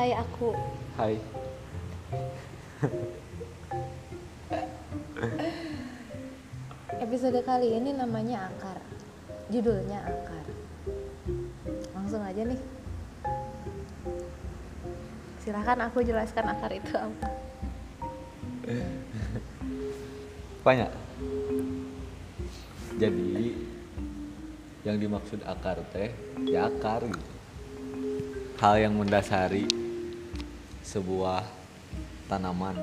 [0.00, 0.56] Hai aku.
[0.96, 1.20] Hai.
[7.04, 8.80] Episode kali ini namanya Akar.
[9.52, 10.48] Judulnya Akar.
[11.92, 12.56] Langsung aja nih.
[15.44, 17.28] Silahkan aku jelaskan akar itu apa.
[20.64, 20.90] Banyak.
[22.96, 23.52] Jadi
[24.80, 26.08] yang dimaksud akar teh
[26.48, 27.32] ya akar gitu.
[28.64, 29.79] Hal yang mendasari
[30.90, 31.46] sebuah
[32.26, 32.74] tanaman.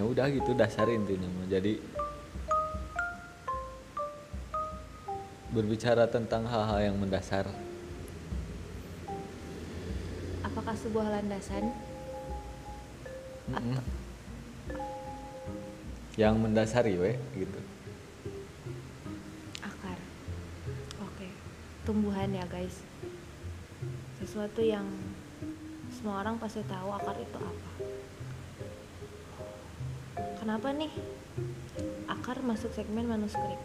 [0.00, 1.44] Ya udah gitu dasar intinya mah.
[1.52, 1.76] Jadi
[5.52, 7.48] berbicara tentang hal-hal yang mendasar
[10.44, 11.68] Apakah sebuah landasan?
[13.46, 13.78] Mm-mm.
[16.16, 17.60] yang mendasari we gitu
[19.62, 20.00] Akar.
[21.04, 21.28] Oke.
[21.84, 22.82] Tumbuhan ya, guys.
[24.18, 24.88] Sesuatu yang
[26.06, 27.70] semua orang pasti tahu akar itu apa.
[30.38, 30.94] Kenapa nih?
[32.06, 33.58] Akar masuk segmen manuskrip.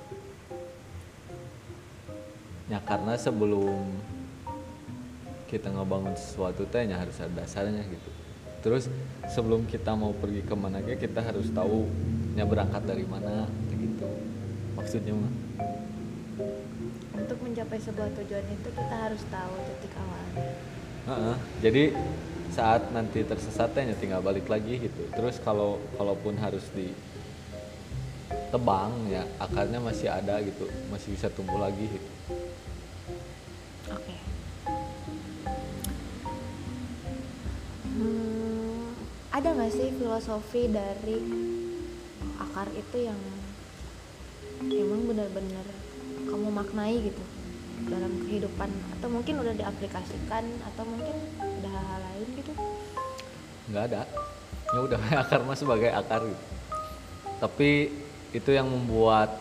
[2.65, 3.93] ya karena sebelum
[5.53, 8.09] kita ngebangun sesuatu tehnya harus ada dasarnya gitu
[8.65, 8.89] terus
[9.29, 11.85] sebelum kita mau pergi ke mana aja kita harus tahu
[12.33, 14.07] nya berangkat dari mana gitu
[14.73, 15.33] maksudnya mah
[17.11, 20.71] Untuk mencapai sebuah tujuan itu kita harus tahu titik awalnya.
[21.01, 21.35] Heeh,
[21.65, 21.83] jadi
[22.53, 25.01] saat nanti tersesat tehnya tinggal balik lagi gitu.
[25.09, 26.93] Terus kalau kalaupun harus di
[28.53, 30.69] tebang ya akarnya masih ada gitu.
[30.93, 32.11] Masih bisa tumbuh lagi gitu.
[33.89, 34.15] Oke.
[37.97, 38.93] Hmm,
[39.33, 41.17] ada nggak sih filosofi dari
[42.37, 43.17] akar itu yang
[44.61, 45.65] emang benar-benar
[46.29, 47.40] kamu maknai gitu
[47.89, 48.69] dalam kehidupan
[48.99, 50.43] atau mungkin udah diaplikasikan
[50.73, 52.53] atau mungkin ada hal-hal lain gitu?
[53.71, 54.01] nggak ada.
[54.71, 56.45] Ya udah akar mah sebagai akar gitu.
[57.39, 57.69] Tapi
[58.31, 59.31] itu yang membuat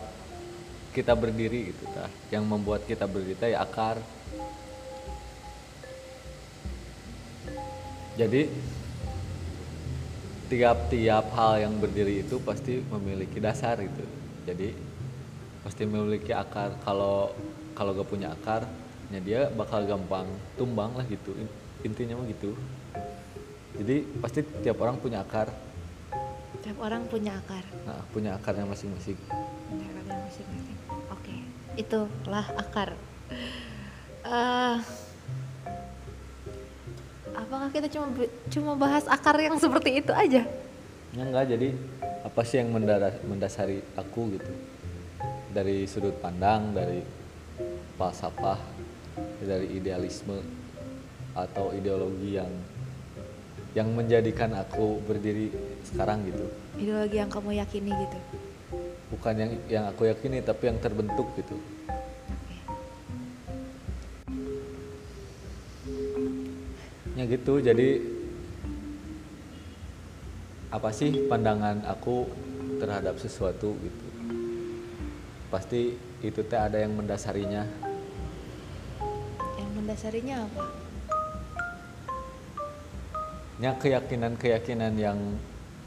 [0.95, 2.09] kita berdiri gitu tah.
[2.31, 3.99] Yang membuat kita berdiri ya akar.
[8.19, 8.51] Jadi
[10.51, 14.03] tiap-tiap hal yang berdiri itu pasti memiliki dasar gitu.
[14.43, 14.75] Jadi
[15.63, 16.75] pasti memiliki akar.
[16.83, 17.31] Kalau
[17.77, 18.67] kalau gak punya akar
[19.11, 22.55] ya dia bakal gampang tumbang lah gitu In- intinya mah gitu
[23.79, 25.51] jadi pasti tiap orang punya akar
[26.61, 29.17] Tiap orang punya akar, nah, punya akarnya masing-masing
[29.65, 30.77] punya akarnya masing-masing.
[31.09, 31.35] Oke,
[31.73, 32.93] itulah akar.
[34.21, 34.77] Eh,
[37.33, 38.07] apakah kita cuma
[38.53, 40.45] cuma bahas akar yang seperti itu aja?
[41.11, 41.75] ya enggak jadi
[42.23, 42.71] apa sih yang
[43.27, 44.51] mendasari aku gitu
[45.51, 47.03] dari sudut pandang dari
[48.01, 48.57] falsafah
[49.45, 50.41] dari idealisme
[51.37, 52.49] atau ideologi yang
[53.77, 55.53] yang menjadikan aku berdiri
[55.85, 56.49] sekarang gitu
[56.81, 58.17] Ideologi yang kamu yakini gitu.
[59.13, 61.53] bukan yang yang aku yakini tapi yang terbentuk gitu
[62.25, 62.57] Oke.
[67.21, 68.01] ya gitu jadi
[70.73, 72.25] apa sih pandangan aku
[72.81, 74.05] terhadap sesuatu gitu
[75.53, 77.90] pasti itu teh ada yang mendasarinya
[79.91, 80.63] mendasarinya apa?
[83.59, 85.19] nya keyakinan-keyakinan yang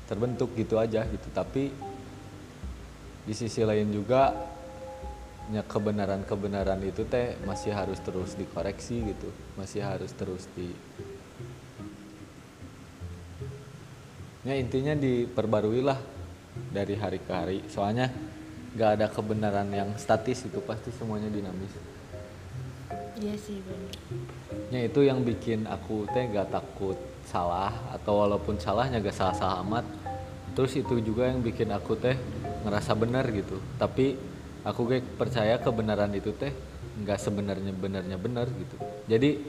[0.05, 1.29] terbentuk gitu aja gitu.
[1.33, 1.73] Tapi
[3.25, 4.37] di sisi lain juga
[5.49, 9.33] nya kebenaran-kebenaran itu teh masih harus terus dikoreksi gitu.
[9.57, 10.69] Masih harus terus di
[14.45, 15.97] ya intinya diperbarui lah
[16.69, 17.59] dari hari ke hari.
[17.73, 18.13] Soalnya
[18.77, 21.94] nggak ada kebenaran yang statis itu pasti semuanya dinamis
[23.15, 23.95] Iya sih benar.
[24.75, 29.87] Ya itu yang bikin aku teh gak takut salah atau walaupun salahnya gak salah-salah amat.
[30.59, 32.19] Terus itu juga yang bikin aku teh
[32.67, 33.63] ngerasa benar gitu.
[33.79, 34.19] Tapi
[34.67, 36.51] aku kayak percaya kebenaran itu teh
[36.95, 38.77] nggak sebenarnya benarnya benar gitu.
[39.11, 39.43] Jadi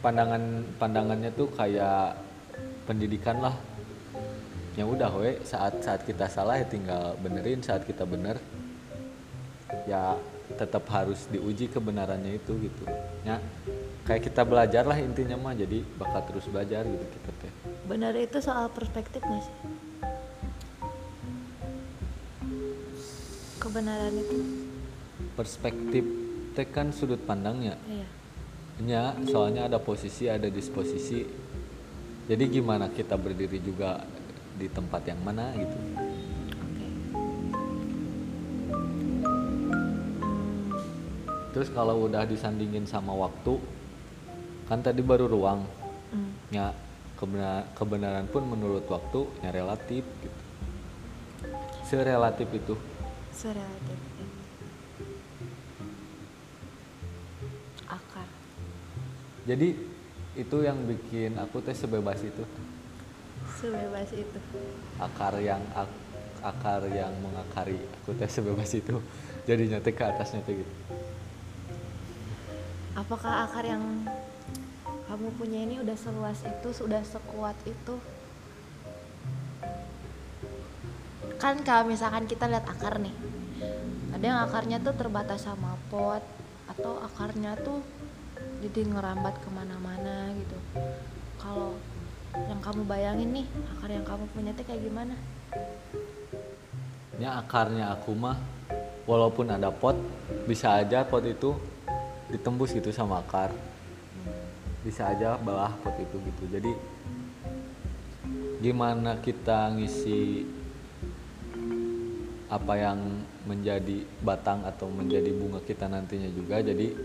[0.00, 2.16] pandangan pandangannya tuh kayak
[2.88, 3.56] pendidikan lah.
[4.72, 8.40] Ya udah we saat saat kita salah ya tinggal benerin saat kita bener
[9.84, 10.16] ya
[10.52, 12.84] tetap harus diuji kebenarannya itu gitu
[13.22, 13.40] ya
[14.02, 17.52] kayak kita belajar lah intinya mah jadi bakal terus belajar gitu kita teh
[17.82, 19.56] Benar itu soal perspektif nggak sih?
[23.58, 24.36] Kebenaran itu.
[25.32, 26.04] perspektif
[26.52, 28.06] teh kan sudut pandangnya Iya.
[28.82, 31.24] nya soalnya ada posisi ada disposisi
[32.26, 34.02] jadi gimana kita berdiri juga
[34.52, 35.76] di tempat yang mana gitu
[41.52, 43.60] terus kalau udah disandingin sama waktu
[44.64, 45.68] kan tadi baru ruang
[46.08, 46.28] Hmm.
[46.48, 46.76] ya
[47.16, 50.40] kebenaran, kebenaran pun menurut waktu ya relatif gitu
[51.82, 52.74] serelatif itu
[53.32, 53.96] Serelatif.
[57.86, 58.28] Akar.
[59.44, 59.76] jadi
[60.32, 62.44] itu yang bikin aku teh sebebas itu
[63.52, 64.40] Sebebas itu.
[64.96, 66.00] akar yang ak-
[66.42, 68.96] akar yang mengakari aku teh sebebas itu
[69.44, 70.72] jadi nyate ke atasnya teh gitu
[72.92, 74.04] Apakah akar yang
[75.08, 77.94] kamu punya ini udah seluas itu, sudah sekuat itu?
[81.40, 83.14] Kan kalau misalkan kita lihat akar nih,
[84.14, 86.22] ada yang akarnya tuh terbatas sama pot,
[86.68, 87.82] atau akarnya tuh
[88.62, 90.58] jadi ngerambat ke mana-mana gitu.
[91.42, 91.74] Kalau
[92.48, 93.46] yang kamu bayangin nih,
[93.76, 95.16] akar yang kamu punya tuh kayak gimana?
[97.22, 98.34] ya akarnya aku mah
[99.06, 99.94] walaupun ada pot
[100.50, 101.54] bisa aja pot itu
[102.32, 103.52] ditembus gitu sama akar.
[104.80, 106.42] Bisa aja bawah pot itu gitu.
[106.48, 106.72] Jadi
[108.64, 110.48] gimana kita ngisi
[112.48, 112.98] apa yang
[113.44, 116.64] menjadi batang atau menjadi bunga kita nantinya juga.
[116.64, 116.96] Jadi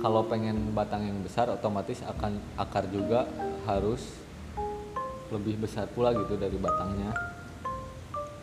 [0.00, 3.28] kalau pengen batang yang besar otomatis akan akar juga
[3.68, 4.02] harus
[5.30, 7.12] lebih besar pula gitu dari batangnya.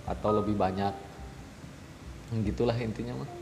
[0.06, 0.94] Atau lebih banyak.
[2.46, 3.39] Gitulah intinya mah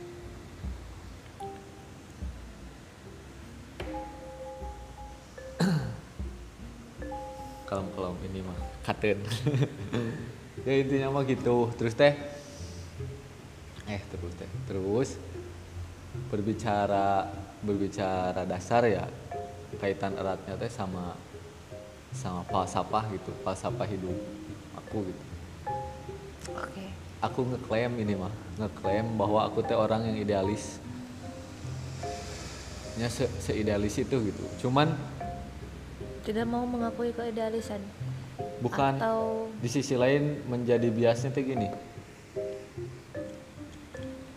[7.68, 8.58] kalem-kalem ini mah.
[8.88, 9.20] Katen
[10.66, 11.70] ya intinya mah gitu.
[11.76, 12.16] Terus teh
[13.88, 15.10] eh terus teh terus
[16.28, 17.28] berbicara
[17.64, 19.08] berbicara dasar ya
[19.80, 21.16] kaitan eratnya teh sama
[22.12, 24.16] sama falsafah gitu falsafah hidup
[24.80, 25.24] aku gitu.
[26.56, 26.86] Oke.
[27.20, 30.80] aku ngeklaim ini mah ngeklaim bahwa aku teh orang yang idealis.
[32.98, 34.44] Nya se seidealis itu gitu.
[34.66, 34.90] Cuman
[36.28, 37.80] Tidak mau mengakui keidealisan.
[38.60, 39.00] bukan.
[39.00, 41.72] Atau di sisi lain menjadi biasnya teh gini.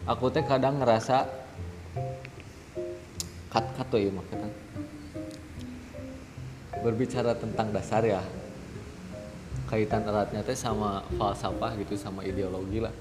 [0.06, 1.26] Aku teh kadang ngerasa
[3.50, 4.46] kat kat tuh ya makanya
[6.80, 8.22] berbicara tentang dasar ya
[9.66, 12.94] kaitan eratnya teh sama falsafah gitu sama ideologi lah.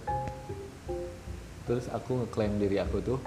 [1.70, 3.22] Terus aku ngeklaim diri aku tuh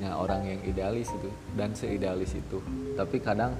[0.00, 2.64] ya orang yang idealis itu dan seidealis itu.
[2.96, 3.52] Tapi kadang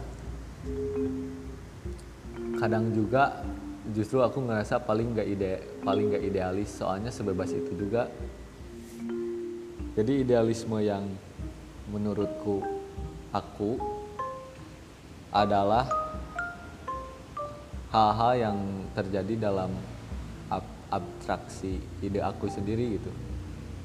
[2.63, 3.43] kadang juga
[3.91, 8.07] justru aku ngerasa paling nggak ide paling nggak idealis soalnya sebebas itu juga.
[9.99, 11.11] Jadi idealisme yang
[11.91, 12.63] menurutku
[13.35, 13.83] aku
[15.35, 15.91] adalah
[17.91, 18.59] hal-hal yang
[18.95, 19.75] terjadi dalam
[20.47, 23.11] ab- abstraksi ide aku sendiri gitu.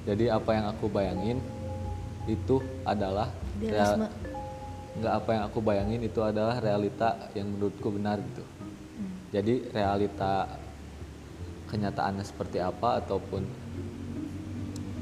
[0.06, 1.42] Jadi apa yang aku bayangin
[2.30, 3.34] itu adalah
[5.02, 8.57] nggak apa yang aku bayangin itu adalah realita yang menurutku benar gitu
[9.32, 10.48] jadi realita
[11.68, 13.44] kenyataannya seperti apa ataupun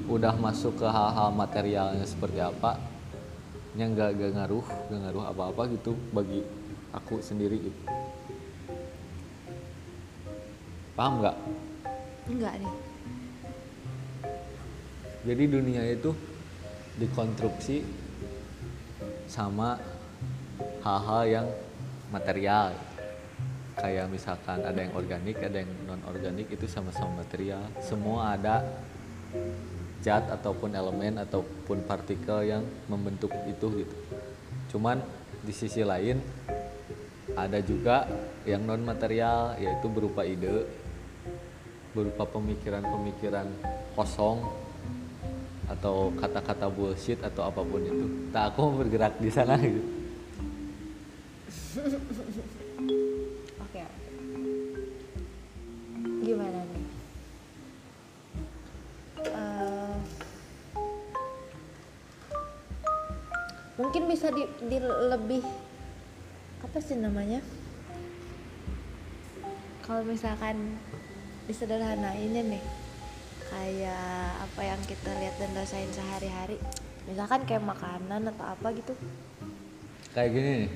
[0.06, 2.78] udah masuk ke hal-hal materialnya seperti apa
[3.78, 6.42] yang nggak nggak ngaruh nggak ngaruh apa-apa gitu bagi
[6.94, 7.82] aku sendiri gitu.
[10.96, 11.38] Paham nggak?
[12.32, 12.76] Enggak nih?
[15.26, 16.14] jadi dunia itu
[17.02, 17.82] dikonstruksi
[19.26, 19.82] sama
[20.86, 21.48] hal-hal yang
[22.14, 22.78] material
[23.76, 28.64] kayak misalkan ada yang organik ada yang non organik itu sama-sama material semua ada
[30.00, 33.96] zat ataupun elemen ataupun partikel yang membentuk itu gitu
[34.76, 35.04] cuman
[35.44, 36.24] di sisi lain
[37.36, 38.08] ada juga
[38.48, 40.66] yang non material yaitu berupa ide
[41.96, 43.48] berupa pemikiran-pemikiran
[43.96, 44.44] kosong
[45.66, 48.30] atau kata-kata bullshit atau apa pun itu.
[48.30, 49.82] Tak aku bergerak di sana gitu.
[56.26, 56.86] Gimana nih?
[59.30, 59.96] Eh,
[63.78, 65.46] mungkin bisa di, di lebih
[66.66, 67.46] apa sih namanya?
[69.86, 70.82] Kalau misalkan
[71.46, 72.64] disederhanainnya nih,
[73.54, 76.58] kayak apa yang kita lihat dan rasain sehari-hari,
[77.06, 78.98] misalkan kayak makanan atau apa gitu.
[80.18, 80.72] Kayak gini nih.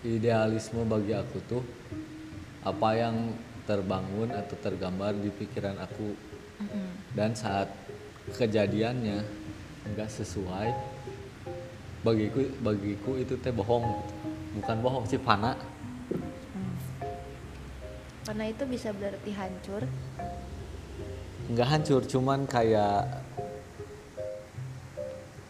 [0.00, 1.60] Idealisme bagi aku tuh
[2.60, 3.32] apa yang
[3.64, 6.12] terbangun atau tergambar di pikiran aku.
[7.16, 7.72] Dan saat
[8.36, 9.24] kejadiannya
[9.94, 10.68] nggak sesuai
[12.04, 14.04] bagiku bagiku itu teh bohong.
[14.60, 15.56] Bukan bohong sih fana.
[18.26, 19.84] Karena itu bisa berarti hancur.
[21.50, 23.10] nggak hancur cuman kayak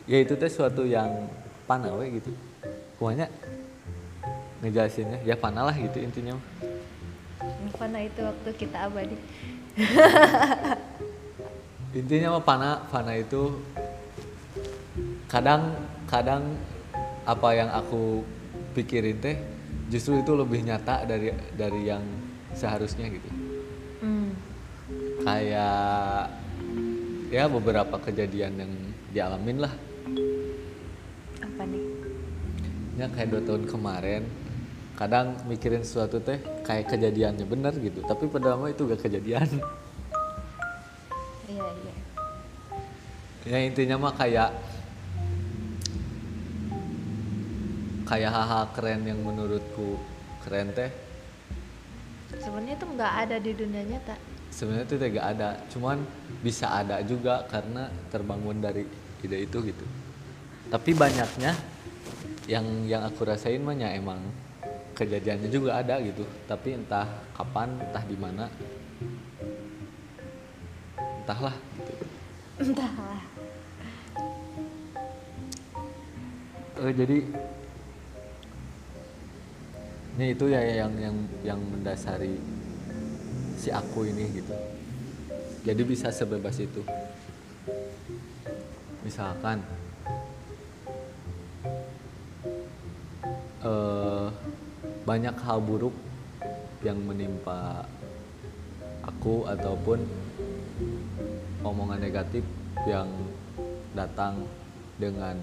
[0.09, 1.29] ya itu teh suatu yang
[1.69, 2.33] panah we gitu.
[2.97, 3.29] Pokoknya
[4.65, 6.37] ngejelasinnya ya panah lah gitu intinya
[7.81, 9.17] Fana itu waktu kita abadi.
[11.97, 13.57] Intinya mah panah panah itu
[15.25, 15.73] kadang
[16.05, 16.61] kadang
[17.25, 18.21] apa yang aku
[18.77, 19.41] pikirin teh
[19.89, 22.05] justru itu lebih nyata dari dari yang
[22.53, 23.31] seharusnya gitu.
[24.05, 24.33] Hmm.
[25.25, 26.33] kayak
[27.33, 28.73] ya beberapa kejadian yang
[29.09, 29.73] dialamin lah.
[31.41, 31.85] Apa nih?
[33.01, 34.29] Ya kayak dua tahun kemarin
[35.01, 39.49] kadang mikirin sesuatu teh kayak kejadiannya bener gitu tapi padahal mah itu gak kejadian.
[41.49, 41.95] Iya iya.
[43.49, 44.53] Ya intinya mah kayak
[48.05, 49.97] kayak hal-hal keren yang menurutku
[50.45, 50.93] keren teh.
[52.37, 54.15] Sebenarnya itu nggak ada di dunia nyata.
[54.53, 55.97] Sebenarnya itu tidak ada cuman
[56.45, 58.85] bisa ada juga karena terbangun dari
[59.25, 59.87] ide itu gitu.
[60.69, 61.57] Tapi banyaknya
[62.45, 64.21] yang yang aku rasain mah ya emang
[65.01, 66.29] kejadiannya juga ada gitu.
[66.45, 68.45] Tapi entah kapan entah di mana.
[71.25, 72.05] Entahlah gitu.
[72.61, 73.23] entahlah.
[76.81, 77.19] Eh, jadi
[80.21, 82.37] ini itu ya yang yang yang mendasari
[83.57, 84.53] si aku ini gitu.
[85.65, 86.85] Jadi bisa sebebas itu.
[89.05, 89.65] Misalkan
[93.61, 94.00] eh
[95.11, 95.91] banyak hal buruk
[96.87, 97.83] yang menimpa
[99.03, 99.99] aku ataupun
[101.67, 102.47] omongan negatif
[102.87, 103.11] yang
[103.91, 104.47] datang
[105.03, 105.35] dengan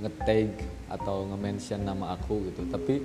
[0.00, 0.56] nge-tag
[0.88, 2.64] atau nge-mention nama aku gitu.
[2.72, 3.04] Tapi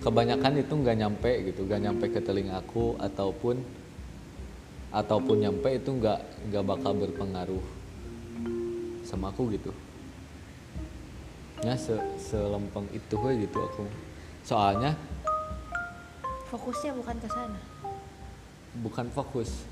[0.00, 3.60] kebanyakan itu nggak nyampe gitu nggak nyampe ke telinga aku ataupun
[4.88, 7.64] ataupun nyampe itu nggak nggak bakal berpengaruh
[9.04, 9.68] sama aku gitu.
[11.60, 13.84] Ya se selempeng itu gitu aku
[14.50, 14.98] soalnya
[16.50, 17.60] fokusnya bukan ke sana.
[18.82, 19.62] Bukan fokus.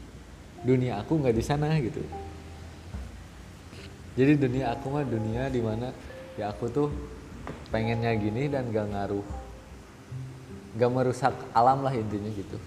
[0.62, 1.99] Dunia aku nggak di sana gitu.
[4.14, 5.90] Jadi dunia aku mah dunia di mana
[6.38, 6.94] ya aku tuh
[7.75, 9.26] pengennya gini dan gak ngaruh.
[10.78, 12.58] Gak merusak alam lah intinya gitu.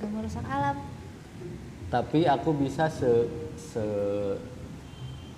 [0.00, 0.76] Gak merusak alam.
[1.88, 3.84] Tapi aku bisa se, se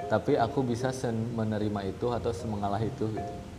[0.07, 0.95] tapi aku bisa
[1.35, 3.54] menerima itu atau semengalah itu gitu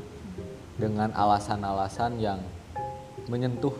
[0.75, 2.39] dengan alasan-alasan yang
[3.31, 3.73] menyentuh.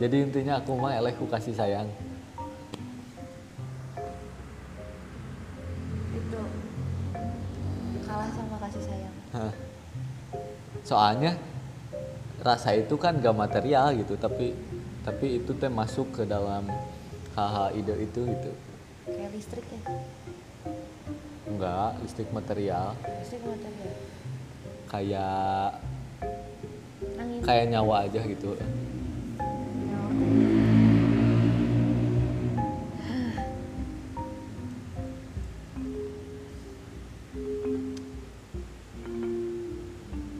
[0.00, 1.88] Jadi intinya aku mah eleh ku kasih sayang.
[6.16, 6.40] Itu.
[8.08, 9.14] Kalah sama kasih sayang.
[9.30, 9.54] Hah.
[10.80, 11.36] soalnya
[12.40, 14.56] rasa itu kan gak material gitu tapi
[15.04, 16.66] tapi itu teh masuk ke dalam
[17.36, 18.50] hal-hal ide itu gitu.
[19.06, 19.80] Kayak listrik ya?
[21.46, 22.96] Enggak listrik material.
[23.20, 24.19] Listrik material
[24.90, 25.78] kayak
[27.14, 28.58] angin kayak nyawa aja gitu.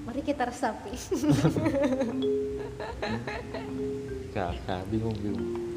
[0.02, 0.98] Mari kita resapi.
[4.34, 5.69] Kakak bingung bingung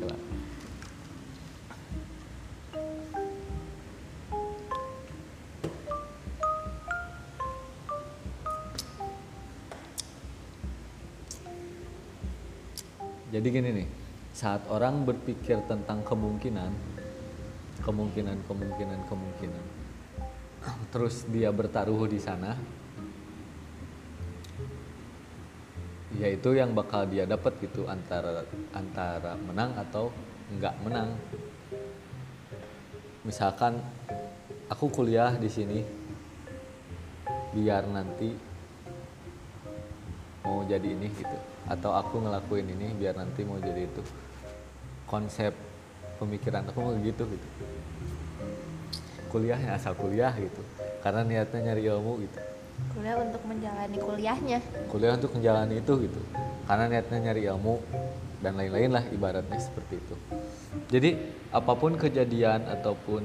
[13.34, 13.88] jadi gini nih
[14.30, 16.70] saat orang berpikir tentang kemungkinan
[17.82, 19.66] kemungkinan kemungkinan kemungkinan
[20.94, 22.54] terus dia bertaruh di sana
[26.13, 28.46] ya itu yang bakal dia dapat gitu antara
[28.78, 30.13] antara menang atau
[30.54, 31.10] enggak menang.
[33.25, 33.82] Misalkan
[34.70, 35.80] aku kuliah di sini
[37.54, 38.30] biar nanti
[40.44, 44.03] mau jadi ini gitu atau aku ngelakuin ini biar nanti mau jadi itu
[45.08, 45.55] konsep
[46.20, 47.48] pemikiran aku mau gitu gitu.
[49.32, 50.62] Kuliahnya asal kuliah gitu.
[51.01, 52.39] Karena niatnya nyari ilmu gitu.
[52.93, 54.60] Kuliah untuk menjalani kuliahnya.
[54.89, 56.22] Kuliah untuk menjalani itu gitu.
[56.70, 57.75] Karena niatnya nyari ilmu
[58.43, 60.15] dan lain-lain lah ibaratnya seperti itu.
[60.91, 61.10] Jadi
[61.53, 63.24] apa pun kejadian ataupun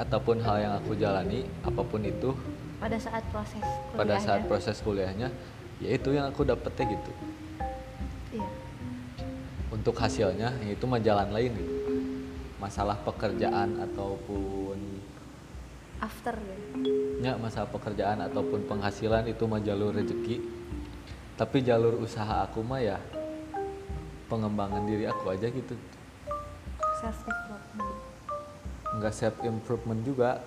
[0.00, 2.32] ataupun hal yang aku jalani apa pun itu
[2.80, 5.28] pada saat proses kuliahnya pada saat proses kuliahnya
[5.80, 7.12] ya itu yang aku dapetnya gitu.
[8.36, 8.50] Iya.
[9.72, 11.74] Untuk hasilnya ya itu mah jalan lain gitu.
[12.60, 14.78] Masalah pekerjaan ataupun
[16.00, 20.40] after gitu ya masalah pekerjaan ataupun penghasilan itu mah jalur rezeki.
[21.36, 23.00] Tapi jalur usaha aku mah ya
[24.28, 25.76] pengembangan diri aku aja gitu.
[27.00, 27.96] Self development
[29.00, 30.40] nggak self improvement juga.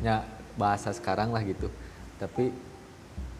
[0.00, 0.24] Nya
[0.60, 1.72] bahasa sekarang lah gitu.
[2.20, 2.52] Tapi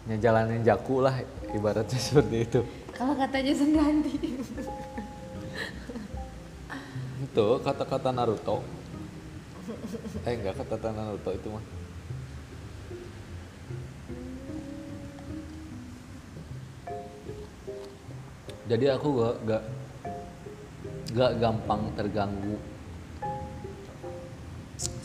[0.07, 1.19] nya jalanin jaku lah
[1.51, 2.61] ibaratnya seperti itu.
[2.95, 4.15] Kalau katanya Ganti
[7.27, 8.63] itu kata-kata Naruto.
[10.25, 11.65] Eh enggak kata-kata Naruto itu mah.
[18.67, 19.63] Jadi aku gak gak
[21.15, 22.59] gak gampang terganggu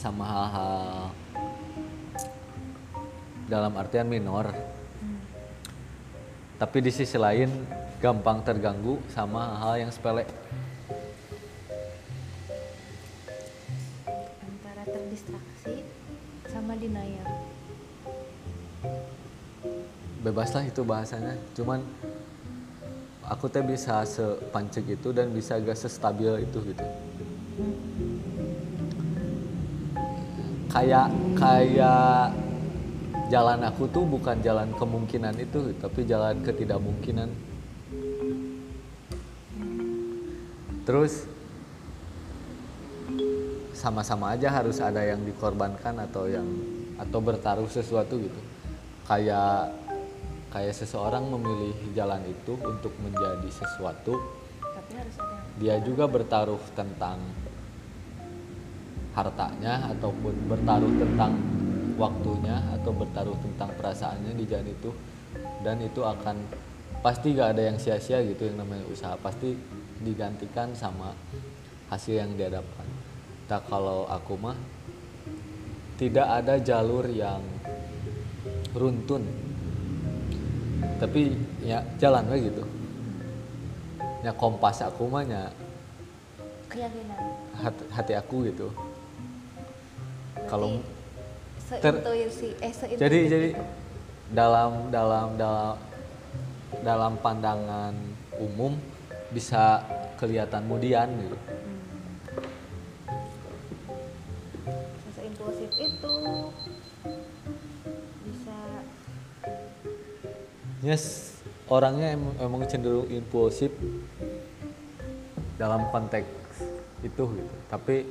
[0.01, 1.13] sama hal-hal
[3.45, 4.49] dalam artian minor
[6.61, 7.49] tapi di sisi lain
[7.97, 10.29] gampang terganggu sama hal yang sepele.
[14.45, 15.81] Antara terdistraksi
[16.45, 17.25] sama denial.
[20.21, 21.33] Bebas lah itu bahasanya.
[21.57, 21.81] Cuman
[23.25, 26.85] aku teh bisa sepancek itu dan bisa gak sestabil itu gitu.
[30.69, 32.37] Kayak kayak
[33.31, 37.31] jalan aku tuh bukan jalan kemungkinan itu tapi jalan ketidakmungkinan.
[40.83, 41.31] Terus
[43.71, 46.45] sama-sama aja harus ada yang dikorbankan atau yang
[46.99, 48.41] atau bertaruh sesuatu gitu.
[49.07, 49.71] Kayak
[50.51, 54.19] kayak seseorang memilih jalan itu untuk menjadi sesuatu
[54.59, 57.23] tapi harus ada yang dia juga bertaruh tentang
[59.15, 61.50] hartanya ataupun bertaruh tentang
[62.01, 64.89] waktunya atau bertaruh tentang perasaannya di jalan itu
[65.61, 66.41] dan itu akan
[67.05, 69.13] pasti gak ada yang sia-sia gitu yang namanya usaha.
[69.21, 69.53] Pasti
[70.01, 71.13] digantikan sama
[71.93, 72.87] hasil yang dihadapkan.
[73.45, 74.57] Tak kalau aku mah
[76.01, 77.41] tidak ada jalur yang
[78.73, 79.21] runtun.
[80.97, 82.63] Tapi ya jalan we gitu.
[84.21, 85.49] Ya kompas aku mah ya
[86.69, 87.21] keyakinan.
[87.57, 88.69] hati, hati aku gitu.
[90.49, 90.81] Kalau
[91.79, 93.49] seintuisi eh seintuisi jadi jadi
[94.31, 95.75] dalam dalam dalam
[96.83, 97.95] dalam pandangan
[98.39, 98.75] umum
[99.31, 99.83] bisa
[100.19, 101.37] kelihatan kemudian gitu.
[105.15, 106.15] Seimpulsif itu.
[108.27, 108.57] Bisa
[110.83, 111.03] yes
[111.71, 113.71] orangnya emang, emang cenderung impulsif
[115.55, 116.27] dalam konteks
[117.03, 117.55] itu gitu.
[117.71, 118.03] Tapi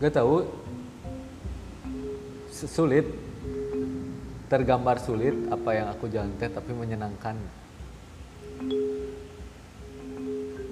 [0.00, 0.44] gak tahu
[2.66, 3.06] sulit.
[4.50, 7.38] Tergambar sulit apa yang aku jalan teh tapi menyenangkan.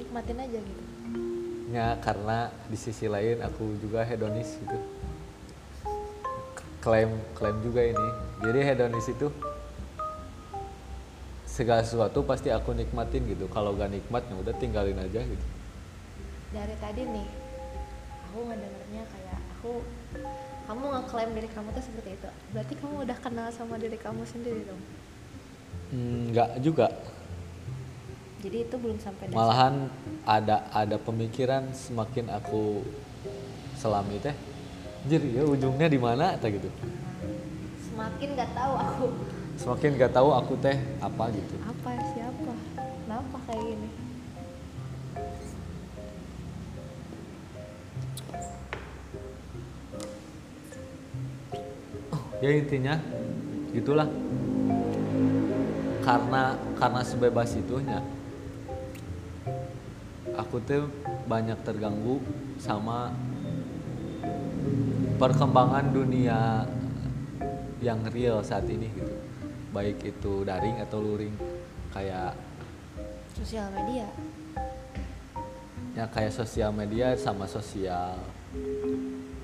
[0.03, 0.83] Nikmatin aja gitu.
[1.71, 4.79] Ya karena di sisi lain aku juga hedonis gitu.
[6.83, 8.09] Klaim klaim juga ini.
[8.43, 9.31] Jadi hedonis itu
[11.47, 13.47] segala sesuatu pasti aku nikmatin gitu.
[13.51, 15.47] Kalau gak nikmat ya udah tinggalin aja gitu.
[16.51, 17.29] Dari tadi nih
[18.27, 19.73] aku ngedengernya kayak aku
[20.69, 22.29] kamu ngeklaim diri kamu tuh seperti itu.
[22.53, 24.83] Berarti kamu udah kenal sama diri kamu sendiri dong.
[25.89, 26.93] Hmm, nggak juga.
[28.45, 29.39] Jadi itu belum sampai dasar.
[29.41, 29.75] Malahan
[30.29, 32.85] ada ada pemikiran semakin aku
[33.81, 34.37] selami teh.
[35.09, 36.69] Jadi ya ujungnya di mana tak gitu.
[37.89, 39.07] Semakin gak tahu aku.
[39.57, 41.55] Semakin gak tahu aku teh apa gitu.
[41.65, 42.28] Apa siapa
[52.39, 52.95] ya intinya
[53.75, 54.07] gitulah
[56.07, 57.99] karena karena sebebas itunya
[60.39, 60.87] aku tuh
[61.27, 62.23] banyak terganggu
[62.63, 63.11] sama
[65.19, 66.63] perkembangan dunia
[67.83, 69.15] yang real saat ini gitu.
[69.75, 71.35] Baik itu daring atau luring
[71.91, 72.39] kayak
[73.35, 74.07] sosial media.
[75.99, 78.15] Ya kayak sosial media sama sosial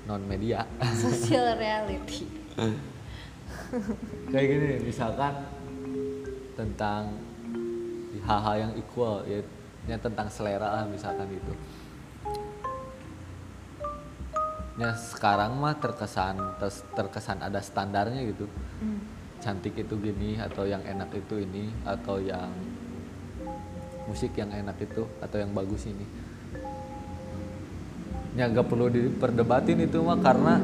[0.05, 0.69] non media
[1.01, 2.44] sosial reality
[4.31, 5.43] kayak gini misalkan
[6.55, 7.11] tentang
[8.23, 9.43] hal-hal yang equal ya,
[9.85, 11.53] ya tentang selera lah misalkan gitu.
[14.75, 18.47] Ya sekarang mah terkesan tes- terkesan ada standarnya gitu.
[18.79, 18.99] Hmm.
[19.45, 22.49] cantik itu gini atau yang enak itu ini atau yang
[24.09, 26.01] musik yang enak itu atau yang bagus ini.
[28.33, 30.57] Ya nggak perlu diperdebatin itu mah karena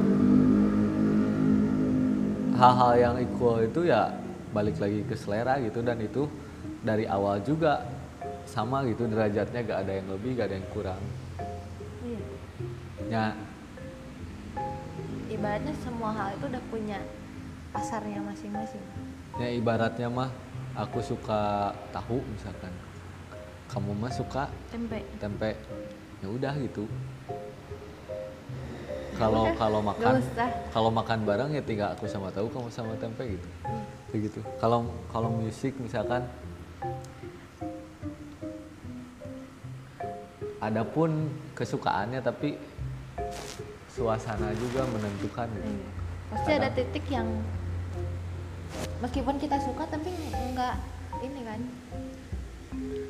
[2.62, 4.14] hal-hal yang equal itu ya
[4.54, 5.82] balik lagi ke selera gitu.
[5.82, 6.30] Dan itu
[6.86, 7.82] dari awal juga
[8.46, 11.02] sama gitu derajatnya gak ada yang lebih gak ada yang kurang.
[12.06, 12.22] Iya.
[13.10, 13.24] ya.
[15.26, 16.98] Ibaratnya semua hal itu udah punya
[17.74, 18.84] pasarnya masing-masing.
[19.42, 20.30] Ya ibaratnya mah
[20.78, 22.70] aku suka tahu misalkan
[23.72, 25.00] kamu mah suka tempe.
[25.16, 25.56] tempe
[26.20, 26.84] ya udah gitu
[29.16, 30.14] kalau kalau makan
[30.72, 33.48] kalau makan bareng ya tinggal aku sama tahu kamu sama tempe gitu.
[34.12, 36.24] Begitu kalau kalau musik misalkan.
[40.62, 41.26] Adapun
[41.58, 42.54] kesukaannya tapi
[43.90, 45.66] suasana juga menentukan gitu.
[45.68, 45.88] Iya.
[46.32, 47.28] pasti ada titik yang
[49.02, 50.08] meskipun kita suka tapi
[50.54, 50.74] nggak
[51.26, 51.60] ini kan.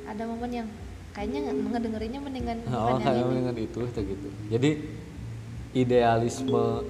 [0.08, 0.68] Ada momen yang
[1.12, 3.34] kayaknya nge- ngedengerinnya mendingan oh bukan yang kayak ini.
[3.36, 4.28] dengan itu gitu.
[4.48, 4.70] Jadi
[5.72, 6.84] idealisme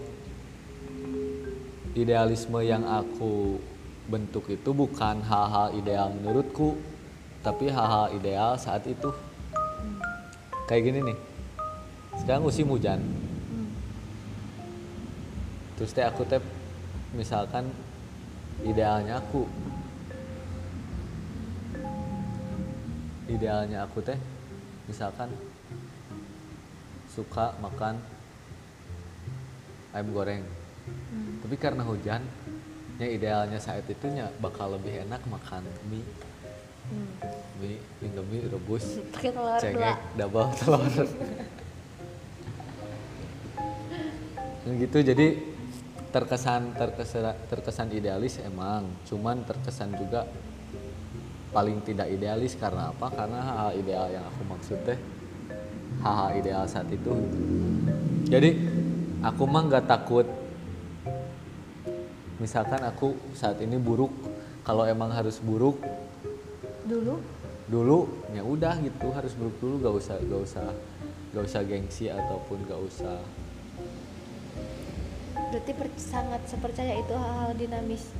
[1.94, 3.62] idealisme yang aku
[4.10, 6.74] bentuk itu bukan hal-hal ideal menurutku
[7.42, 9.10] tapi hal-hal ideal saat itu.
[10.70, 11.18] Kayak gini nih
[12.22, 13.00] sekarang musim hujan.
[13.02, 13.70] Hmm.
[15.74, 16.38] terus teh aku teh
[17.16, 17.66] misalkan
[18.62, 19.48] idealnya aku
[23.26, 24.16] idealnya aku teh
[24.86, 25.32] misalkan
[27.10, 27.98] suka makan
[29.92, 30.44] ayam goreng.
[30.82, 31.38] Hmm.
[31.38, 32.26] tapi karena hujan
[32.98, 36.02] ya idealnya saat itu nya bakal lebih enak makan mie.
[36.90, 37.12] Hmm.
[37.62, 41.06] mie indomie rebus pakai telur cengek double telur.
[44.62, 45.26] Gitu jadi
[46.10, 48.90] terkesan terkesan terkesan idealis emang.
[49.06, 50.26] Cuman terkesan juga
[51.54, 53.06] paling tidak idealis karena apa?
[53.12, 54.98] Karena hal ideal yang aku maksud teh
[56.02, 57.14] hal ideal saat itu.
[58.26, 58.81] Jadi
[59.22, 60.26] aku mah nggak takut.
[62.42, 64.10] Misalkan aku saat ini buruk.
[64.62, 65.82] Kalau emang harus buruk
[66.86, 67.18] dulu?
[67.70, 67.98] dulu
[68.34, 69.10] ya udah gitu.
[69.14, 69.74] Harus buruk dulu.
[69.82, 70.66] Gak usah gak usah
[71.32, 73.18] gak usah gengsi ataupun gak usah.
[75.54, 78.10] Berarti per- sangat sepercaya itu hal-hal dinamis.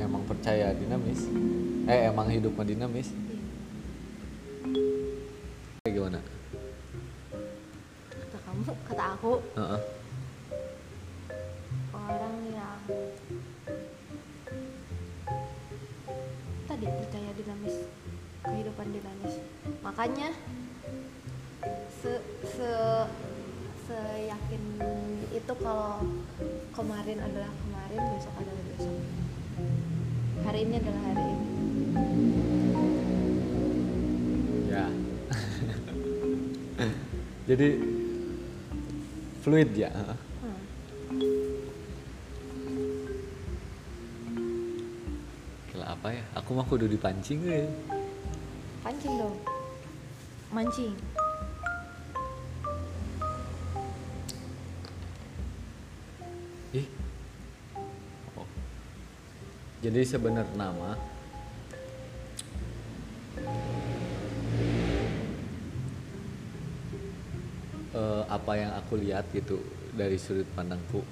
[0.00, 1.28] Emang percaya dinamis?
[1.86, 3.12] Eh emang hidup mah dinamis
[37.46, 37.78] jadi
[39.46, 39.90] fluid ya.
[39.94, 40.60] Hmm.
[45.70, 47.66] Gila apa ya aku mah kudu dipancing ya
[48.86, 49.34] pancing dong
[50.54, 50.94] mancing
[56.70, 56.86] ih
[58.38, 58.46] oh.
[59.82, 60.94] jadi sebenarnya nama
[68.46, 69.58] apa yang aku lihat gitu
[69.90, 71.02] dari sudut pandangku?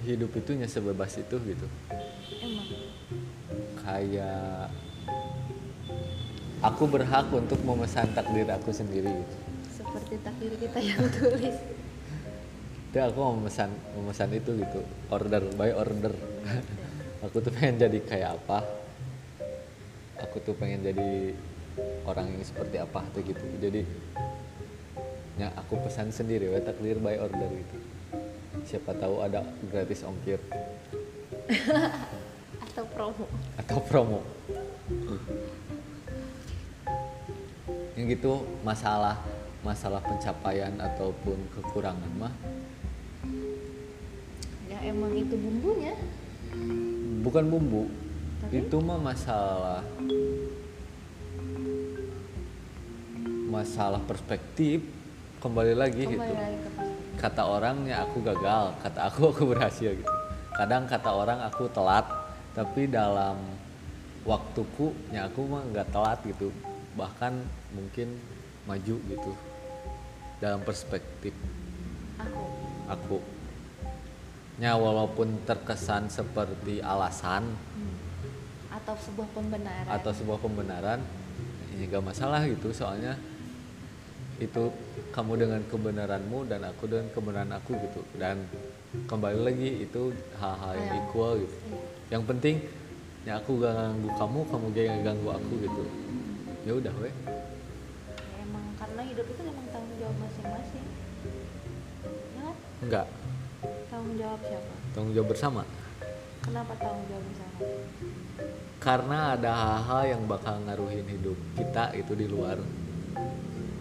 [0.00, 1.68] Hidup itu nya sebebas itu gitu.
[2.40, 2.72] Emang.
[3.84, 4.72] Kayak
[6.64, 9.36] aku berhak untuk memesan takdir aku sendiri gitu.
[9.76, 11.56] seperti takdir kita yang tulis.
[12.96, 13.68] Jadi aku mau memesan
[14.00, 14.80] memesan itu gitu
[15.12, 16.16] order by order.
[17.28, 18.81] Aku tuh pengen jadi kayak apa
[20.22, 21.34] aku tuh pengen jadi
[22.06, 23.42] orang yang seperti apa tuh gitu.
[23.58, 23.82] Jadi
[25.40, 27.76] ya aku pesan sendiri we takdir by order gitu.
[28.62, 30.38] Siapa tahu ada gratis ongkir.
[32.70, 33.26] Atau promo.
[33.58, 34.20] Atau promo.
[37.98, 38.32] Yang gitu
[38.64, 39.20] masalah
[39.62, 42.34] masalah pencapaian ataupun kekurangan mah.
[44.66, 45.94] Ya emang itu bumbunya.
[47.22, 47.86] Bukan bumbu?
[48.52, 49.80] Itu mah masalah
[53.48, 54.84] masalah perspektif.
[55.40, 56.70] Kembali lagi kembali gitu lagi ke
[57.18, 60.14] kata orangnya aku gagal kata aku aku berhasil gitu.
[60.52, 62.04] Kadang kata orang aku telat
[62.52, 63.40] tapi dalam
[64.28, 66.52] waktuku ya aku mah nggak telat gitu.
[66.92, 67.32] Bahkan
[67.72, 68.20] mungkin
[68.68, 69.32] maju gitu
[70.44, 71.32] dalam perspektif.
[72.20, 72.44] Aku.
[72.92, 73.18] Aku.
[74.60, 78.01] Ya walaupun terkesan seperti alasan Hmm.
[78.72, 79.92] Atau sebuah pembenaran.
[79.92, 81.00] Atau sebuah pembenaran
[81.76, 82.72] ini gak masalah gitu.
[82.72, 83.20] Soalnya
[84.40, 84.72] itu
[85.12, 88.00] kamu dengan kebenaranmu dan aku dengan kebenaran aku gitu.
[88.16, 88.48] Dan
[89.06, 91.00] kembali lagi itu hal-hal yang Iya.
[91.04, 91.56] equal gitu.
[92.08, 92.56] Yang penting
[93.28, 95.84] ya aku gak ganggu kamu kamu gak ganggu aku gitu.
[96.64, 100.86] Ya udah weh Ya, emang karena hidup itu emang tanggung jawab masing-masing.
[102.08, 102.56] Ya kan?
[102.82, 103.06] Enggak
[103.92, 104.72] tanggung jawab siapa?
[104.96, 105.62] Tanggung jawab bersama.
[106.42, 107.58] Kenapa tanggung jawab bersama
[108.82, 112.58] karena ada hal-hal yang bakal ngaruhin hidup kita itu di luar.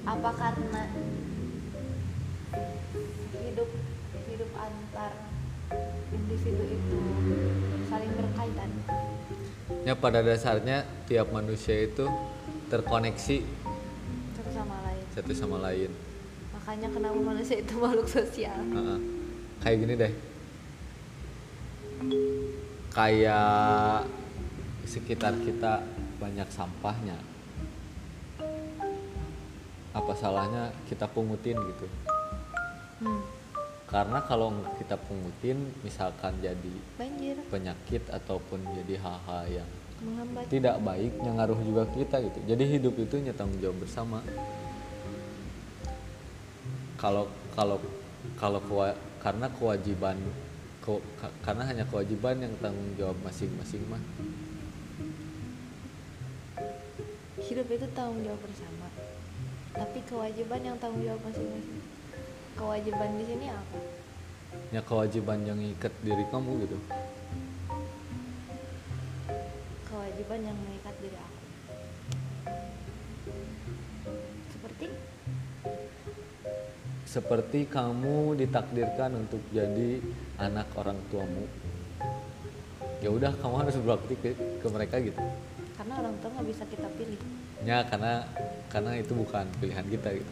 [0.06, 0.86] Apa karena
[3.34, 3.70] hidup
[4.30, 5.12] hidup antar
[6.14, 7.00] individu itu
[7.90, 8.70] saling berkaitan?
[9.82, 12.06] Ya pada dasarnya tiap manusia itu
[12.70, 13.42] terkoneksi
[14.38, 15.04] satu sama lain.
[15.18, 15.90] satu sama lain.
[16.54, 18.62] Makanya kenapa manusia itu makhluk sosial?
[19.66, 20.14] Kayak gini deh.
[22.94, 24.06] Kayak
[24.92, 25.80] sekitar kita
[26.20, 27.16] banyak sampahnya.
[29.96, 31.88] Apa salahnya kita pungutin gitu?
[33.02, 33.24] Hmm.
[33.90, 37.36] karena kalau kita pungutin misalkan jadi banjir.
[37.52, 40.48] penyakit ataupun jadi hal-hal yang menghambat.
[40.48, 42.40] tidak baik yang ngaruh juga kita gitu.
[42.46, 44.24] Jadi hidup itu tanggung jawab bersama.
[46.96, 47.82] Kalau kalau
[48.40, 50.16] kalau kewa- karena kewajiban
[50.80, 54.00] ke- ka- karena hanya kewajiban yang tanggung jawab masing-masing mah
[57.52, 58.88] hidup itu tanggung jawab bersama.
[59.76, 61.84] Tapi kewajiban yang tanggung jawab masing-masing.
[62.56, 63.80] Kewajiban di sini apa?
[64.72, 66.80] Ya kewajiban yang ikat diri kamu gitu.
[69.84, 71.44] Kewajiban yang mengikat diri aku.
[74.56, 74.88] Seperti?
[77.04, 80.00] Seperti kamu ditakdirkan untuk jadi
[80.40, 81.44] anak orang tuamu.
[83.04, 85.20] Ya udah kamu harus berbakti ke, ke mereka gitu.
[85.76, 88.26] Karena orang tua nggak bisa kita pilih ya karena
[88.74, 90.32] karena itu bukan pilihan kita gitu.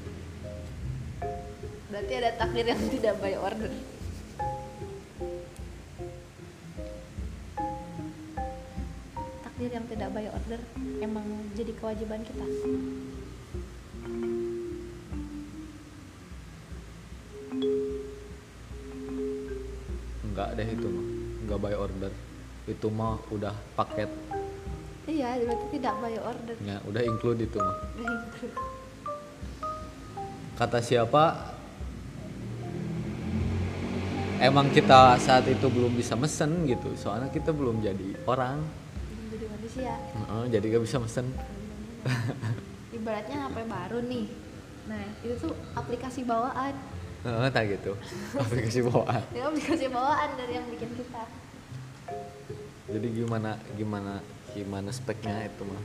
[1.89, 3.73] Berarti ada takdir yang tidak by order
[9.59, 10.59] takdir yang tidak by order
[11.03, 12.47] emang jadi kewajiban kita.
[20.23, 21.05] Enggak deh itu mah.
[21.43, 22.11] Enggak by order
[22.71, 24.07] itu mah udah paket
[25.09, 26.55] iya berarti tidak by order.
[26.61, 27.77] Ya udah include itu mah.
[30.55, 31.55] Kata siapa?
[34.39, 36.95] Emang kita saat itu belum bisa mesen gitu.
[36.95, 38.63] Soalnya kita belum jadi orang.
[39.35, 39.93] Jadi manusia.
[40.15, 41.27] Heeh, jadi gak bisa mesen.
[42.95, 44.27] Ibaratnya HP baru nih.
[44.87, 46.71] Nah itu tuh aplikasi bawaan.
[47.27, 47.99] Heeh, tak gitu.
[48.39, 49.23] Aplikasi bawaan.
[49.35, 51.23] Itu aplikasi bawaan dari yang bikin kita.
[52.89, 55.83] Jadi gimana gimana gimana speknya itu mah?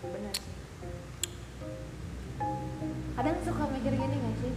[0.00, 0.56] Benar sih.
[3.12, 4.52] Kadang suka mikir gini gak sih?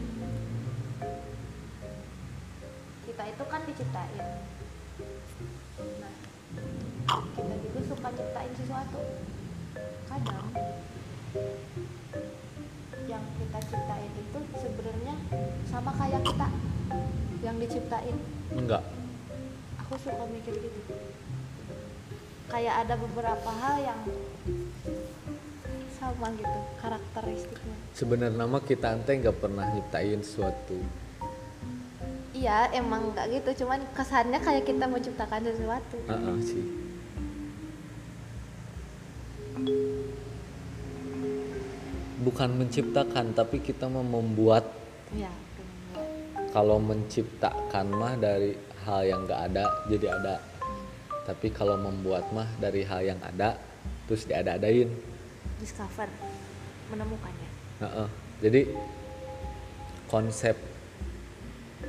[3.10, 4.26] Kita itu kan diciptain.
[6.00, 6.14] Nah
[7.36, 9.02] kita juga suka ciptain sesuatu.
[10.08, 10.48] Kadang
[13.12, 15.16] yang kita ciptain itu sebenarnya
[15.68, 16.48] sama kayak kita
[17.44, 18.16] yang diciptain.
[18.56, 19.01] Enggak
[19.91, 20.80] aku suka mikir gitu.
[22.47, 23.99] Kayak ada beberapa hal yang
[25.99, 27.75] sama gitu karakteristiknya.
[27.91, 30.80] Sebenarnya mah kita ante nggak pernah nyiptain suatu
[32.41, 35.97] iya emang nggak gitu cuman kesannya kayak kita menciptakan sesuatu.
[36.10, 36.65] Heeh, sih.
[42.21, 44.65] Bukan menciptakan tapi kita mau membuat
[45.13, 45.30] iya
[46.49, 50.36] kalau menciptakan mah dari hal yang nggak ada jadi ada.
[51.26, 53.58] Tapi kalau membuat mah dari hal yang ada
[54.10, 54.89] terus diada-adain.
[55.62, 56.10] Discover
[56.91, 57.50] menemukannya.
[57.82, 58.08] Heeh.
[58.41, 58.62] jadi
[60.06, 60.54] konsep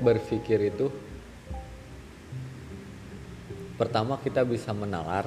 [0.01, 0.89] berpikir itu
[3.77, 5.27] pertama kita bisa menalar.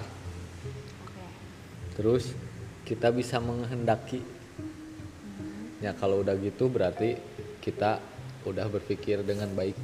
[1.06, 1.26] Oke.
[1.98, 2.34] Terus
[2.86, 4.22] kita bisa menghendaki.
[5.84, 7.20] Ya kalau udah gitu berarti
[7.62, 8.00] kita
[8.46, 9.76] udah berpikir dengan baik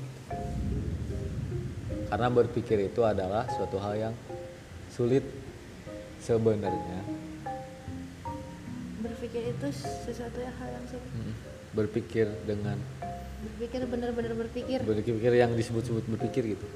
[2.11, 4.13] karena berpikir itu adalah suatu hal yang
[4.91, 5.23] sulit
[6.19, 6.99] sebenarnya.
[8.99, 11.07] Berpikir itu sesuatu yang hal yang sulit.
[11.07, 11.33] Mm,
[11.71, 12.75] berpikir dengan
[13.47, 14.83] berpikir bener-bener berpikir.
[14.83, 16.67] Berpikir yang disebut-sebut berpikir gitu.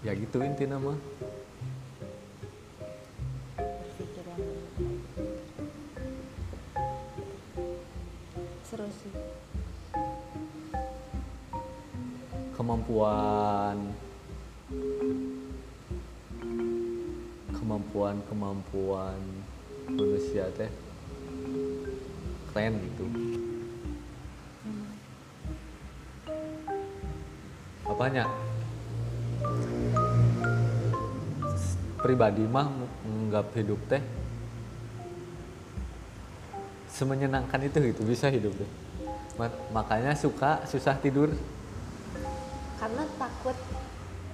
[0.00, 0.96] Ya gitu intinya mah
[12.70, 13.76] kemampuan.
[17.50, 19.18] Kemampuan kemampuan
[19.90, 20.70] manusia teh
[22.54, 23.04] keren gitu.
[27.90, 28.30] Apanya?
[31.98, 34.02] Pribadi mah menganggap hidup teh
[36.86, 38.54] semenyenangkan itu gitu bisa hidup
[39.34, 41.34] Ma- makanya suka susah tidur
[42.80, 43.56] karena takut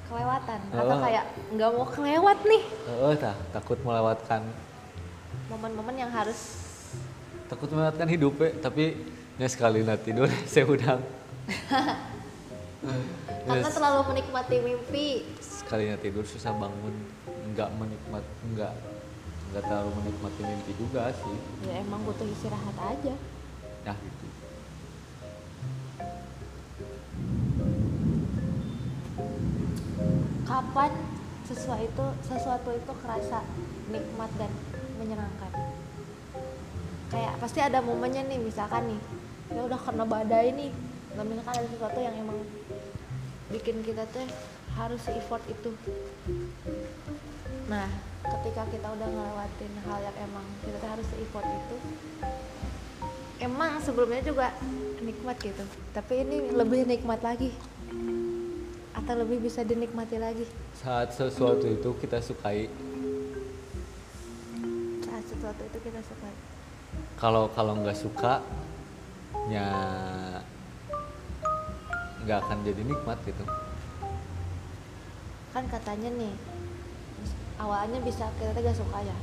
[0.06, 0.60] kelewatan.
[0.70, 1.00] Atau Oh.
[1.02, 2.62] kayak nggak mau kelewat nih.
[2.86, 4.40] Eh tah, takut melewatkan.
[5.46, 6.62] Momen-momen yang harus
[7.46, 8.84] takut melewatkan hidup ya tapi
[9.36, 10.98] ya sekali na tidur saya udang
[13.46, 13.72] karena Yes.
[13.72, 15.08] terlalu menikmati mimpi.
[15.38, 16.94] Sekalinya tidur susah bangun.
[17.54, 18.72] Nggak menikmat nggak
[19.46, 21.36] nggak terlalu menikmati mimpi juga sih.
[21.62, 23.14] Ya emang butuh istirahat aja.
[23.84, 24.26] Ya gitu
[30.56, 30.88] kapan
[31.44, 33.44] sesuatu itu sesuatu itu kerasa
[33.92, 34.48] nikmat dan
[34.96, 35.52] menyenangkan.
[37.12, 39.00] Kayak pasti ada momennya nih misalkan nih
[39.52, 40.72] ya udah kena badai nih
[41.12, 42.40] nah, misalkan ada sesuatu yang emang
[43.52, 44.24] bikin kita tuh
[44.80, 45.76] harus effort itu.
[47.68, 47.92] Nah
[48.24, 51.76] ketika kita udah ngelewatin hal yang emang kita tuh harus effort itu
[53.44, 54.56] emang sebelumnya juga
[55.04, 55.64] nikmat gitu.
[55.92, 57.52] Tapi ini lebih nikmat lagi
[59.06, 60.42] atau lebih bisa dinikmati lagi.
[60.74, 62.66] Saat sesuatu itu kita sukai.
[65.06, 66.26] Saat sesuatu itu kita suka
[67.14, 68.42] kalau kalau nggak suka
[69.46, 69.70] ya
[72.26, 73.46] nggak akan jadi nikmat gitu.
[75.54, 76.34] Kan katanya nih
[77.62, 79.16] awalnya bisa kita tuh gak suka ya.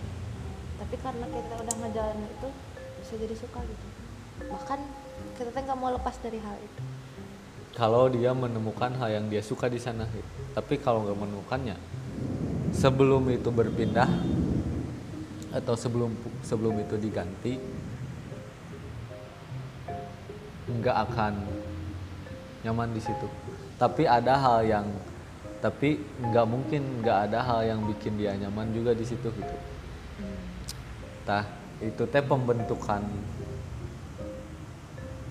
[0.79, 2.47] Tapi karena kita udah ngejalanin itu
[3.03, 3.87] bisa jadi suka gitu.
[4.47, 4.79] Bahkan
[5.35, 6.92] kita nggak mau lepas dari hal itu
[7.73, 10.05] kalau dia menemukan hal yang dia suka di sana.
[10.53, 11.77] Tapi kalau nggak menemukannya
[12.73, 14.09] sebelum itu berpindah
[15.53, 17.53] atau sebelum sebelum itu diganti
[20.69, 21.33] nggak akan
[22.61, 23.25] nyaman di situ.
[23.81, 24.85] Tapi ada hal yang
[25.57, 29.55] tapi nggak mungkin nggak ada hal yang bikin dia nyaman juga di situ gitu.
[31.25, 31.49] Tah
[31.81, 33.01] itu teh pembentukan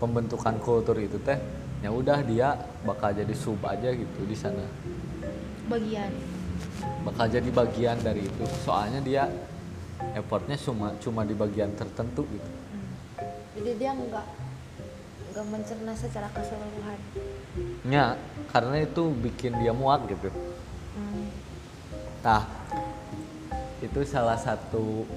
[0.02, 2.54] pembentukan kultur itu teh ya udah dia
[2.86, 4.62] bakal jadi sub aja gitu di sana.
[5.66, 6.14] Bagian.
[7.02, 8.44] Bakal jadi bagian dari itu.
[8.62, 9.26] Soalnya dia
[10.14, 12.50] effortnya cuma cuma di bagian tertentu gitu.
[12.74, 12.94] Hmm.
[13.54, 14.26] jadi dia nggak
[15.32, 16.98] nggak mencerna secara keseluruhan.
[17.86, 18.18] Ya
[18.50, 20.30] karena itu bikin dia muak gitu.
[20.92, 21.26] Hmm.
[22.22, 22.44] nah
[23.82, 25.08] itu salah satu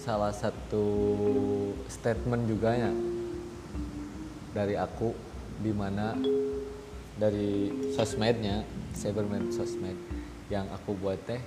[0.00, 0.86] salah satu
[1.86, 2.90] statement juga ya
[4.50, 5.14] dari aku
[5.60, 6.16] di mana
[7.20, 8.64] dari sosmednya
[8.96, 9.94] cyberman sosmed
[10.48, 11.38] yang aku buat teh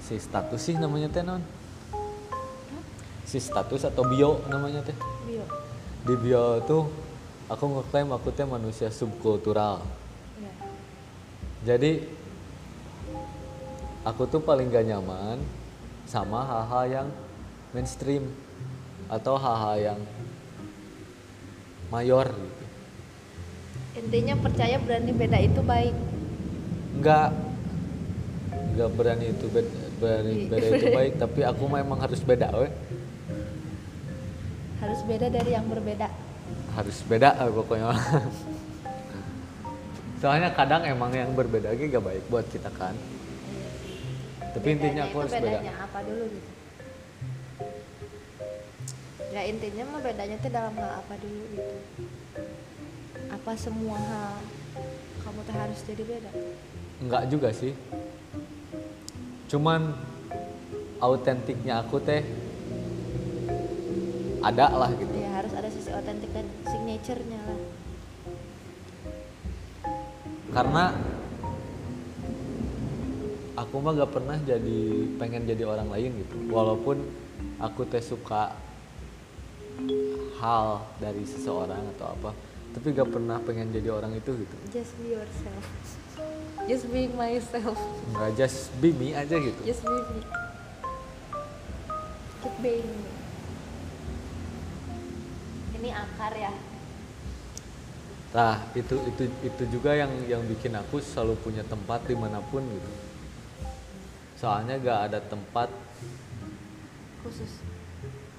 [0.00, 1.42] si status sih namanya teh non
[3.26, 4.96] si status atau bio namanya teh?
[5.24, 5.44] Bio.
[6.02, 6.84] Di bio tuh
[7.48, 9.80] aku ngeklaim aku teh manusia subkultural.
[10.40, 10.52] Ya
[11.62, 12.04] jadi
[14.02, 15.38] aku tuh paling gak nyaman
[16.04, 17.08] sama hal-hal yang
[17.70, 18.26] mainstream
[19.06, 20.00] atau hal-hal yang
[21.92, 22.64] mayor gitu.
[24.00, 25.96] intinya percaya berani beda itu baik
[26.92, 27.28] Enggak
[28.72, 32.68] enggak berani itu beda, berani beda itu baik, tapi aku memang harus beda we.
[34.80, 36.08] harus beda dari yang berbeda
[36.72, 37.92] Harus beda eh, pokoknya.
[40.24, 42.96] Soalnya kadang emang yang berbeda aja gak baik buat kita kan.
[44.52, 45.48] Tapi intinya Bedanya aku itu harus beda.
[45.48, 46.50] bedanya apa dulu gitu
[49.32, 51.76] ya intinya mah bedanya tuh dalam hal apa dulu gitu
[53.32, 54.36] apa semua hal
[55.24, 56.32] kamu tuh harus jadi beda
[57.02, 57.74] Enggak juga sih.
[59.50, 59.90] Cuman
[61.02, 62.22] autentiknya aku teh
[64.42, 65.10] ada lah gitu.
[65.18, 67.60] ya harus ada sisi otentik dan signaturenya lah
[70.54, 70.84] Karena
[73.58, 74.80] aku mah gak pernah jadi
[75.18, 76.36] pengen jadi orang lain gitu.
[76.54, 77.02] Walaupun
[77.58, 78.54] aku teh suka
[80.38, 82.30] hal dari seseorang atau apa,
[82.72, 84.56] tapi gak pernah pengen jadi orang itu gitu.
[84.72, 85.64] just be yourself
[86.70, 87.78] just being myself
[88.10, 89.60] Nggak just be me aja gitu.
[89.62, 90.20] just be me
[92.42, 93.10] keep being me
[95.78, 96.52] ini akar ya
[98.32, 102.64] Nah, itu itu itu juga yang yang bikin aku selalu punya tempat di mana pun
[102.64, 102.90] gitu.
[104.40, 105.68] Soalnya gak ada tempat,
[107.20, 107.60] khusus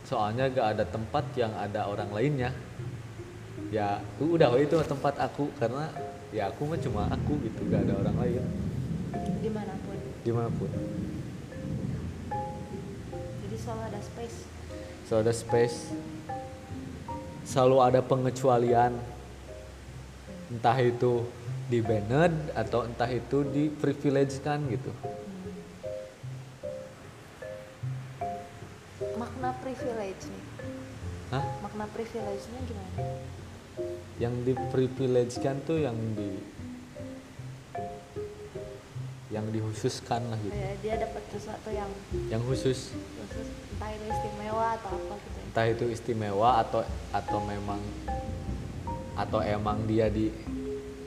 [0.03, 2.51] soalnya gak ada tempat yang ada orang lainnya.
[3.73, 5.89] Ya, udah we, itu tempat aku karena
[6.29, 8.43] ya aku mah cuma aku gitu, gak ada orang lain
[9.43, 10.71] di mana pun di mana pun.
[13.43, 14.37] jadi selalu ada space
[15.03, 15.91] So ada space,
[17.43, 18.95] selalu ada pengecualian,
[20.47, 21.27] entah itu
[21.67, 24.95] di banned atau entah itu di privilege kan gitu.
[29.43, 30.43] Makna privilege nih
[31.35, 31.43] Hah?
[31.59, 32.95] makna privilege-nya gimana?
[34.15, 36.39] Yang di privilege kan tuh yang di
[39.27, 40.55] yang dikhususkan lah gitu.
[40.55, 41.91] Kayak dia dapat sesuatu yang
[42.31, 42.95] yang khusus.
[42.95, 43.47] khusus.
[43.75, 45.43] Entah itu istimewa atau apa gitu ya.
[45.43, 46.81] entah itu istimewa atau
[47.11, 47.81] atau memang
[49.19, 50.31] atau emang dia di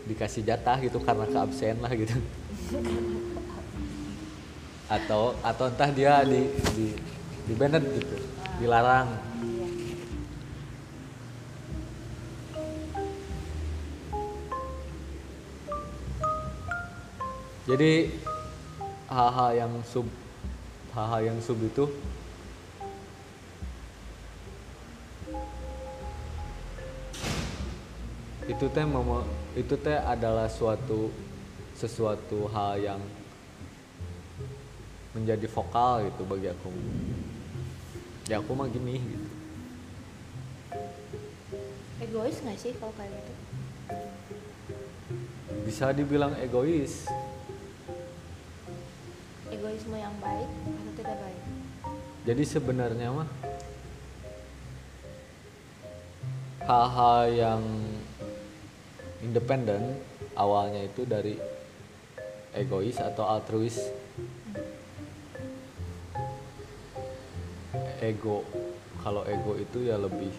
[0.04, 2.12] dikasih jatah gitu karena keabsen lah gitu.
[4.86, 6.46] Atau atau entah dia di
[6.78, 7.15] di
[7.46, 8.16] di banned gitu
[8.58, 9.08] dilarang.
[17.66, 18.14] Jadi
[19.10, 20.06] hal-hal yang sub
[20.94, 21.90] hal-hal yang sub itu
[28.46, 29.26] itu teh memo-
[29.58, 31.10] itu teh adalah suatu
[31.74, 33.00] sesuatu hal yang
[35.10, 36.70] menjadi vokal gitu bagi aku
[38.26, 39.28] ya aku mah gini gitu.
[42.02, 43.32] Egois nggak sih kalau kayak gitu?
[45.62, 47.06] Bisa dibilang egois.
[49.50, 51.42] Egoisme yang baik atau tidak baik?
[52.26, 53.30] Jadi sebenarnya mah
[56.66, 57.62] hal-hal yang
[59.22, 60.02] independen
[60.34, 61.38] awalnya itu dari
[62.50, 63.78] egois atau altruis.
[68.00, 68.44] Ego,
[69.00, 70.32] kalau ego itu ya lebih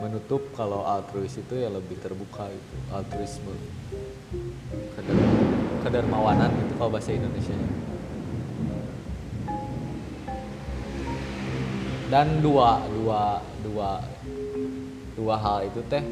[0.00, 3.54] menutup, kalau altruis itu ya lebih terbuka itu altruisme.
[4.96, 5.38] Kedar-
[5.80, 7.56] Kedermawanan itu kalau bahasa Indonesia.
[12.10, 14.02] dan dua dua dua
[15.14, 16.02] dua hal itu teh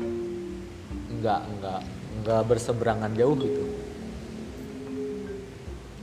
[1.11, 1.83] enggak enggak
[2.23, 3.67] enggak berseberangan jauh gitu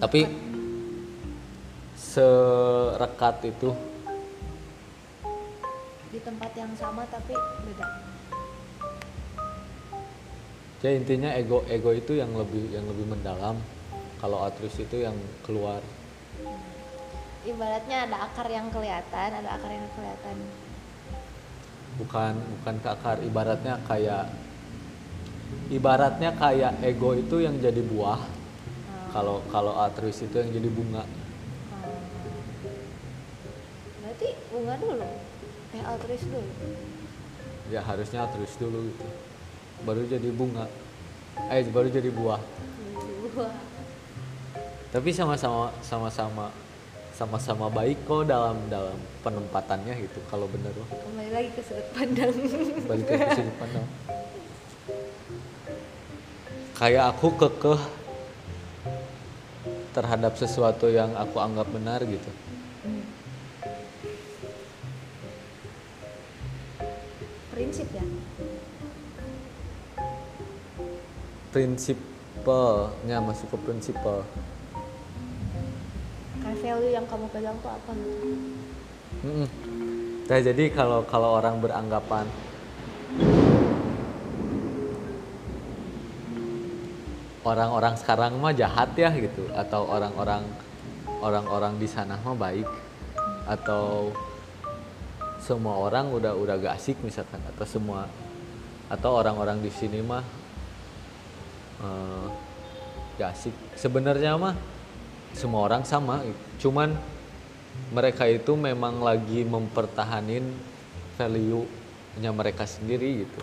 [0.04, 0.28] tapi
[2.06, 3.74] serekat itu?
[6.14, 7.88] Di tempat yang sama tapi beda.
[10.86, 13.58] Ya intinya ego ego itu yang lebih yang lebih mendalam.
[14.22, 15.82] Kalau altruis itu yang keluar.
[17.46, 20.38] Ibaratnya ada akar yang kelihatan ada akar yang kelihatan.
[21.98, 23.18] Bukan bukan ke akar.
[23.26, 24.30] Ibaratnya kayak
[25.74, 28.22] ibaratnya kayak ego itu yang jadi buah.
[28.22, 29.10] Hmm.
[29.10, 31.04] kalau kalau altruis itu yang jadi bunga
[34.56, 35.08] bunga dulu.
[35.76, 36.52] Eh altruis dulu.
[37.68, 39.08] Ya harusnya altruis dulu gitu.
[39.84, 40.72] Baru jadi bunga.
[41.52, 42.40] Eh baru jadi buah.
[44.96, 46.56] Tapi sama-sama sama-sama
[47.12, 52.32] sama-sama baik kok dalam dalam penempatannya gitu kalau bener loh kembali lagi ke sudut pandang.
[52.88, 53.88] Balik ke sudut pandang.
[56.76, 57.82] Kayak aku kekeh
[59.96, 62.32] terhadap sesuatu yang aku anggap benar gitu
[67.76, 68.06] prinsip ya?
[71.52, 74.24] Prinsipalnya masuk ke prinsipal
[76.40, 78.28] kayak value yang kamu pegang tuh apa gitu?
[79.28, 79.48] Mm-mm.
[80.24, 82.24] Nah, jadi kalau kalau orang beranggapan
[87.44, 89.52] orang-orang sekarang mah jahat ya gitu.
[89.52, 90.48] Atau orang-orang
[91.20, 92.68] orang-orang di sana mah baik.
[93.50, 94.16] Atau
[95.46, 98.10] semua orang udah udah gak asik misalkan atau semua
[98.90, 100.26] atau orang-orang di sini mah
[101.86, 102.28] eh,
[103.22, 103.54] gak asik.
[103.78, 104.58] Sebenarnya mah
[105.38, 106.26] semua orang sama.
[106.58, 106.98] Cuman
[107.94, 110.50] mereka itu memang lagi mempertahanin
[111.22, 113.42] value-nya mereka sendiri gitu.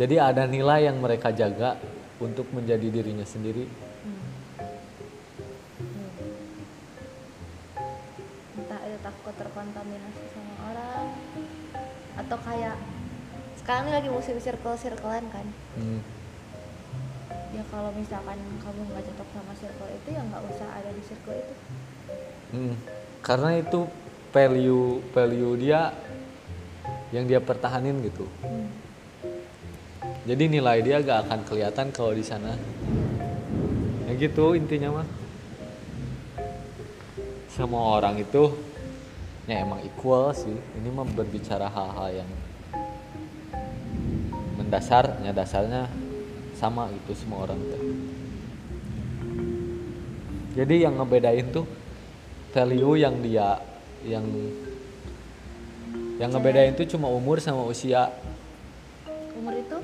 [0.00, 1.76] Jadi ada nilai yang mereka jaga
[2.24, 3.89] untuk menjadi dirinya sendiri
[9.40, 11.06] terkontaminasi sama orang.
[12.20, 12.76] Atau kayak
[13.56, 15.46] sekarang ini lagi musim circle circlean kan?
[15.76, 16.00] Hmm.
[17.50, 21.34] ya kalau misalkan kamu nggak cocok sama circle itu ya nggak usah ada di circle
[21.34, 21.54] itu.
[22.50, 22.74] Hmm.
[23.26, 23.90] karena itu
[24.30, 25.90] value value dia
[27.10, 28.26] yang dia pertahanin gitu.
[30.30, 32.54] Jadi nilai dia gak akan kelihatan kalau di sana.
[34.06, 35.08] Ya gitu intinya mah.
[37.50, 38.54] Semua orang itu
[39.50, 40.54] ya emang equal sih.
[40.54, 42.30] Ini mah berbicara hal-hal yang
[44.54, 45.90] mendasar ya dasarnya
[46.54, 47.82] sama gitu semua orang teh.
[50.54, 51.66] Jadi yang ngebedain tuh
[52.54, 53.58] value yang dia
[54.06, 54.26] yang
[56.22, 58.06] yang ngebedain tuh cuma umur sama usia.
[59.34, 59.78] Umur itu?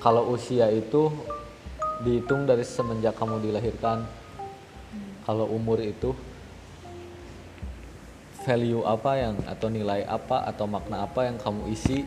[0.00, 1.12] Kalau usia itu
[2.06, 4.06] dihitung dari semenjak kamu dilahirkan.
[5.26, 6.14] Kalau umur itu
[8.46, 12.06] value apa yang atau nilai apa atau makna apa yang kamu isi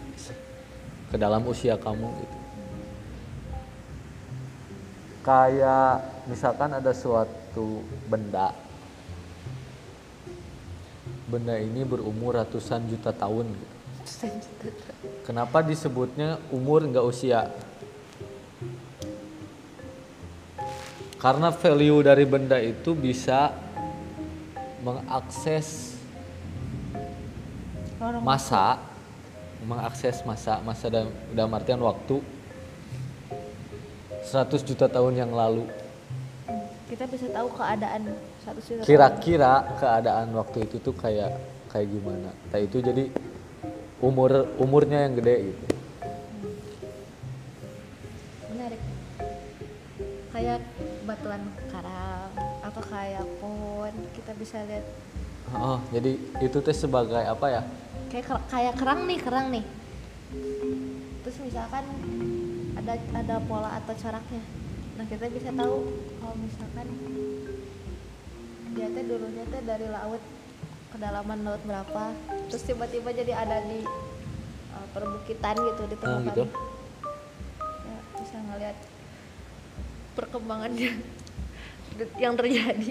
[1.11, 2.37] ke dalam usia kamu gitu.
[5.19, 8.55] Kayak misalkan ada suatu benda.
[11.27, 13.75] Benda ini berumur ratusan juta tahun gitu.
[15.27, 17.51] kenapa disebutnya umur nggak usia?
[21.19, 23.51] Karena value dari benda itu bisa
[24.81, 25.88] mengakses
[27.99, 28.79] Orang masa.
[29.59, 30.63] mengakses masa.
[30.63, 32.23] Masa dalam, dalam artian waktu.
[34.23, 35.67] 100 juta tahun yang lalu.
[36.87, 38.01] Kita bisa tahu keadaan
[38.39, 38.87] satu juta tahun.
[38.87, 41.35] kira-kira keadaan waktu itu tuh kayak
[41.69, 42.31] kayak gimana?
[42.31, 43.11] Nah itu jadi
[43.99, 45.65] umur umurnya yang gede gitu.
[48.47, 48.81] Menarik.
[50.31, 50.59] Kayak
[51.03, 52.31] batuan karang
[52.63, 54.85] atau kayak pohon kita bisa lihat.
[55.51, 57.61] Oh jadi itu teh sebagai apa ya
[58.09, 59.65] kayak kayak kerang nih kerang nih.
[61.21, 61.85] Terus misalkan
[62.75, 64.41] ada ada pola atau coraknya.
[64.97, 65.75] Nah kita bisa tahu
[66.19, 66.87] kalau misalkan
[68.73, 70.21] dia teh dulunya teh dari laut
[70.89, 72.03] kedalaman laut berapa
[72.49, 73.85] terus tiba-tiba jadi ada di
[74.73, 76.43] uh, perbukitan gitu di Ah, tengah gitu.
[77.61, 78.77] ya, bisa ngeliat
[80.15, 80.91] perkembangannya
[82.23, 82.89] yang terjadi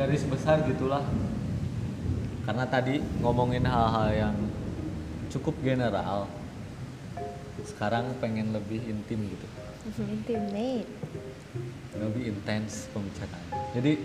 [0.00, 1.04] garis besar gitulah.
[2.48, 4.36] Karena tadi ngomongin hal-hal yang
[5.28, 6.24] cukup general
[7.60, 9.46] sekarang pengen lebih intim gitu.
[10.00, 10.88] Intimate
[12.00, 13.44] lebih intens pembicaraan.
[13.76, 14.00] Jadi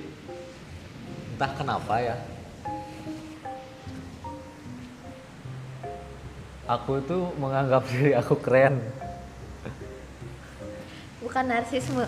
[1.31, 2.19] entah kenapa ya
[6.67, 8.83] aku tuh menganggap diri aku keren.
[11.23, 12.03] Bukan narsisme.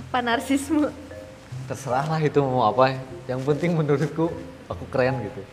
[0.00, 1.07] Apa narsisme
[1.68, 2.96] terserah lah itu mau apa.
[3.28, 4.32] Yang penting menurutku
[4.72, 5.44] aku keren gitu.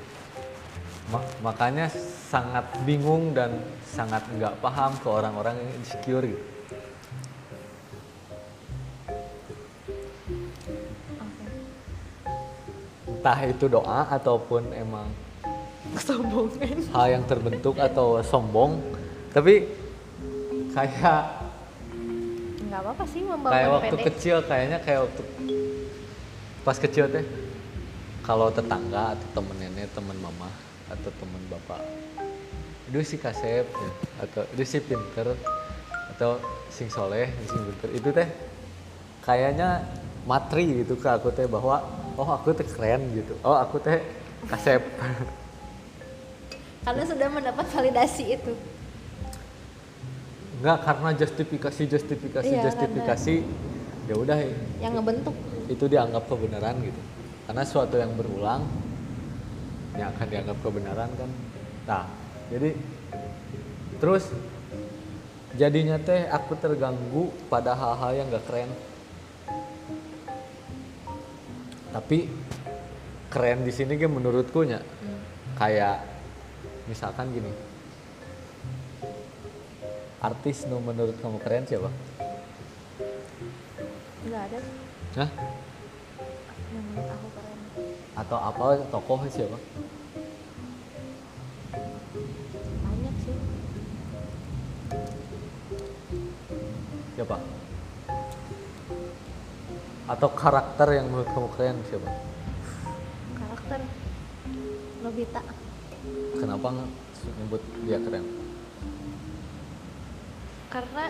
[1.11, 1.91] Ma- makanya
[2.32, 6.45] sangat bingung dan sangat nggak paham ke orang-orang yang insecure gitu.
[13.11, 15.11] Entah itu doa ataupun emang
[15.99, 16.78] kesombongan.
[16.95, 18.80] hal yang terbentuk atau sombong.
[19.36, 19.68] Tapi
[20.72, 21.22] kayak
[22.72, 25.24] nggak apa-apa sih kayak waktu kecil kayaknya kayak waktu
[26.66, 27.22] pas kecil teh
[28.26, 30.49] kalau tetangga atau temen nenek temen mama
[30.89, 31.78] atau temen bapak
[32.89, 33.91] itu si kasep ya,
[34.22, 35.34] atau itu si pinter
[36.16, 36.38] atau
[36.70, 37.89] sing soleh sing pinter.
[37.97, 38.30] Itu teh
[39.26, 39.82] kayaknya
[40.26, 41.82] matri gitu ke aku teh bahwa
[42.18, 43.34] oh aku teh keren gitu.
[43.41, 44.01] Oh aku teh
[44.49, 44.82] kasep.
[46.86, 48.53] Karena sudah mendapat validasi itu.
[50.61, 53.36] Enggak karena justifikasi justifikasi Iya, justifikasi
[54.05, 54.38] ya udah
[54.78, 55.34] yang ngebentuk
[55.72, 57.01] itu dianggap kebenaran gitu.
[57.45, 58.66] Karena suatu yang berulang
[59.95, 61.30] yang akan dianggap kebenaran kan.
[61.86, 62.05] Nah
[62.51, 62.76] jadi
[63.97, 64.30] terus
[65.55, 68.70] jadinya teh aku terganggu pada hal-hal yang gak keren.
[71.95, 72.28] Tapi
[73.32, 74.84] keren di sini kan menurutku nya
[75.55, 76.03] kayak
[76.91, 77.51] misalkan gini.
[80.20, 81.93] Artis nu menurut kamu keren siapa?
[84.26, 84.59] nggak ada
[85.16, 85.30] Hah?
[86.76, 87.59] menurut aku keren
[88.20, 89.55] Atau apa tokoh siapa?
[92.84, 93.36] banyak sih
[97.16, 97.38] Siapa?
[100.11, 102.09] Atau karakter yang menurut kamu keren siapa?
[103.39, 103.80] karakter
[104.99, 105.41] Nobita
[106.36, 106.68] Kenapa
[107.39, 108.45] nyebut dia keren?
[110.76, 111.07] karena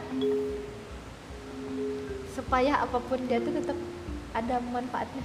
[2.30, 3.74] supaya apa pun dia tuh tetap
[4.36, 5.24] ada manfaatnya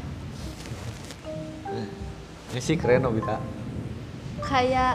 [2.51, 3.39] Ini sih keren Nobita.
[4.41, 4.95] kayak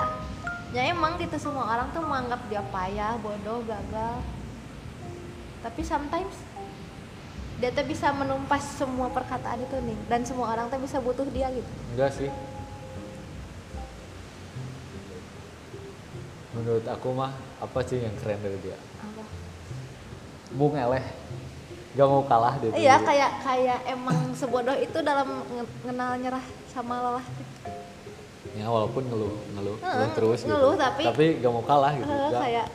[0.71, 4.19] ya emang gitu semua orang tuh menganggap dia payah bodoh gagal
[5.61, 6.35] tapi sometimes
[7.55, 11.47] dia tuh bisa menumpas semua perkataan itu nih dan semua orang tuh bisa butuh dia
[11.49, 12.27] gitu Enggak sih.
[16.51, 18.75] Menurut aku mah apa sih yang keren dari dia?
[18.97, 19.23] apa
[20.51, 21.03] Bung Eleh.
[21.95, 25.47] Gak mau kalah tuh iya kayak kayak emang sebodoh itu dalam
[25.81, 27.25] ngenal nyerah sama lelah
[28.55, 30.79] Ya walaupun ngeluh, ngeluh, Heeh, ngeluh terus ngeluh, gitu.
[30.79, 32.07] tapi- tapi gak mau kalah gitu.
[32.07, 32.67] Eh, Gak, kayak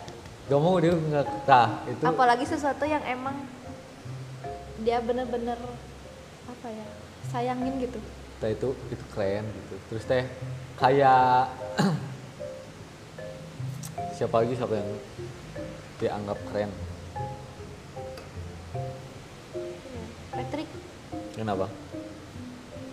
[0.44, 3.36] gak mau dia nggak nah, itu apalagi sesuatu yang emang
[4.80, 5.56] dia bener-bener
[6.46, 6.86] apa ya
[7.28, 8.00] sayangin gitu
[8.40, 9.74] Nah, itu itu keren gitu.
[9.88, 10.24] Terus teh
[10.76, 11.48] kayak
[14.16, 14.90] siapa lagi siapa yang
[15.96, 16.72] dianggap keren
[20.30, 20.68] Patrick.
[21.34, 21.66] Kenapa?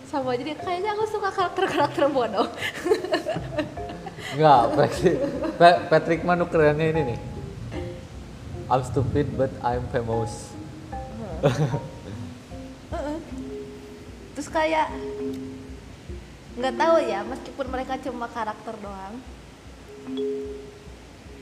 [0.08, 0.56] Sama aja dia.
[0.56, 2.48] Kayaknya aku suka karakter-karakter bodoh
[4.28, 5.16] Enggak, Patrick,
[5.56, 7.18] Pa- Patrick Manu kerennya ini nih.
[8.68, 10.52] I'm stupid but I'm famous.
[14.34, 14.90] terus kayak
[16.58, 19.22] nggak tahu ya meskipun mereka cuma karakter doang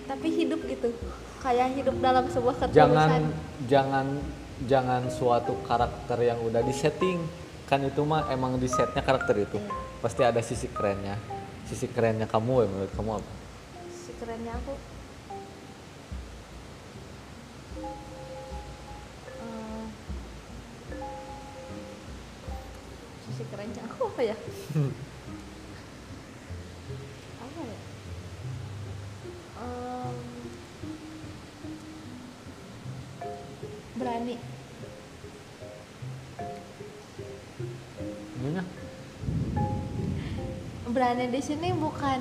[0.06, 0.92] tapi hidup gitu.
[1.42, 3.22] Kayak hidup dalam sebuah ketulusan Jangan
[3.66, 4.06] jangan
[4.64, 7.20] jangan suatu karakter yang udah disetting.
[7.68, 9.60] Kan itu mah emang di setnya karakter itu.
[10.00, 11.20] Pasti ada sisi kerennya.
[11.68, 13.32] Sisi kerennya kamu ya menurut kamu apa?
[14.06, 14.74] si kerennya aku
[19.36, 19.84] Eh,
[23.26, 24.36] sisi kerennya aku apa ya
[27.44, 27.78] apa ya
[29.56, 29.95] Em,
[33.96, 34.36] berani.
[38.36, 38.62] Ini
[40.92, 42.20] berani di sini bukan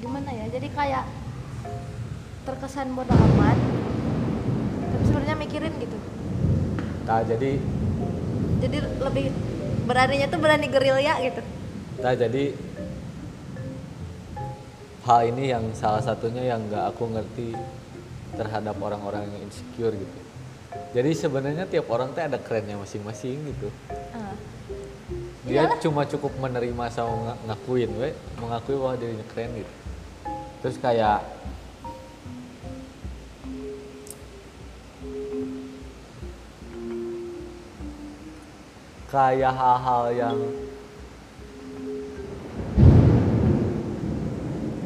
[0.00, 0.46] gimana ya?
[0.48, 1.04] Jadi kayak
[2.48, 3.58] terkesan bodoh amat
[4.88, 5.98] tapi sebenarnya mikirin gitu.
[7.04, 7.60] Nah, jadi
[8.58, 9.26] jadi lebih
[9.88, 11.40] beraninya tuh berani gerilya gitu.
[11.98, 12.52] Nah jadi
[15.08, 17.56] hal ini yang salah satunya yang nggak aku ngerti
[18.36, 20.18] terhadap orang-orang yang insecure gitu.
[20.92, 23.68] Jadi sebenarnya tiap orang tuh ada kerennya masing-masing gitu.
[24.12, 24.34] Ah.
[25.48, 25.80] dia Iyalah.
[25.80, 29.72] cuma cukup menerima sama nga- ngakuin we mengakui bahwa dirinya keren gitu
[30.60, 31.24] terus kayak
[39.08, 40.36] kayak hal-hal yang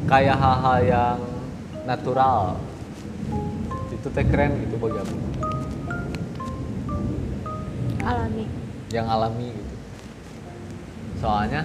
[0.07, 1.19] kayak hal-hal yang
[1.83, 2.55] natural
[4.03, 5.15] itu teh keren gitu bagi aku
[8.03, 8.45] alami.
[8.91, 9.75] Yang alami gitu.
[11.23, 11.63] Soalnya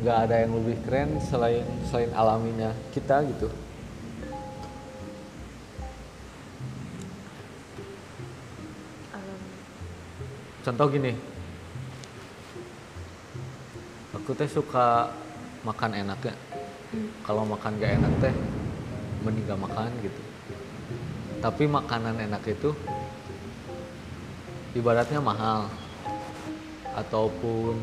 [0.00, 3.52] nggak ada yang lebih keren selain selain alaminya kita gitu.
[9.12, 9.52] Alami.
[10.64, 11.12] Contoh gini.
[14.16, 15.12] Aku teh suka
[15.60, 16.34] makan enak ya
[17.28, 18.34] kalau makan gak enak teh
[19.24, 20.33] mending gak makan gitu
[21.44, 22.72] tapi makanan enak itu
[24.72, 25.68] ibaratnya mahal.
[26.96, 27.76] Ataupun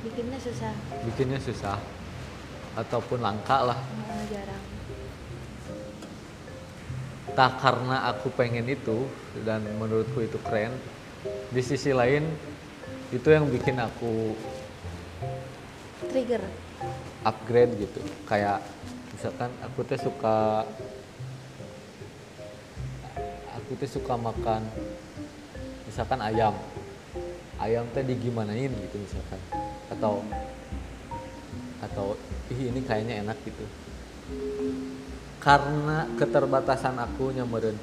[0.00, 0.72] bikinnya susah.
[1.04, 1.76] Bikinnya susah.
[2.72, 3.76] Ataupun langka lah.
[3.76, 4.64] Ah, jarang.
[7.36, 9.04] Tak karena aku pengen itu
[9.44, 10.72] dan menurutku itu keren
[11.52, 12.24] di sisi lain
[13.12, 14.32] itu yang bikin aku
[16.08, 16.40] trigger.
[17.28, 18.00] upgrade gitu.
[18.24, 18.64] Kayak
[19.12, 20.64] misalkan aku teh suka
[23.62, 24.66] aku teh suka makan
[25.86, 26.58] misalkan ayam.
[27.62, 29.40] Ayam teh digimanain gitu misalkan.
[29.86, 30.26] Atau
[31.82, 32.18] atau
[32.50, 33.64] ih ini kayaknya enak gitu.
[35.38, 37.78] Karena keterbatasan aku nyamperin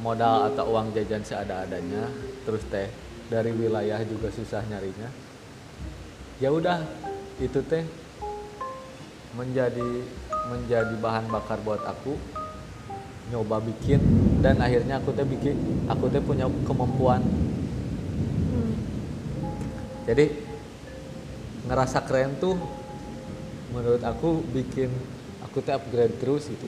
[0.00, 2.08] modal atau uang jajan seada-adanya
[2.48, 2.88] terus teh
[3.28, 5.12] dari wilayah juga susah nyarinya
[6.40, 6.80] ya udah
[7.36, 7.84] itu teh
[9.36, 10.02] menjadi
[10.48, 12.16] menjadi bahan bakar buat aku
[13.30, 14.02] nyoba bikin
[14.42, 15.54] dan akhirnya aku teh bikin
[15.86, 17.22] aku teh punya kemampuan
[18.50, 18.74] hmm.
[20.10, 20.34] jadi
[21.70, 22.58] ngerasa keren tuh
[23.70, 24.90] menurut aku bikin
[25.46, 26.66] aku teh upgrade terus gitu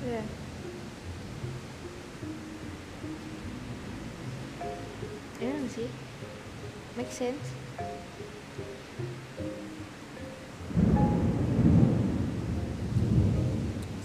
[0.00, 0.24] Iya.
[5.44, 5.88] Emang sih
[6.96, 7.59] make sense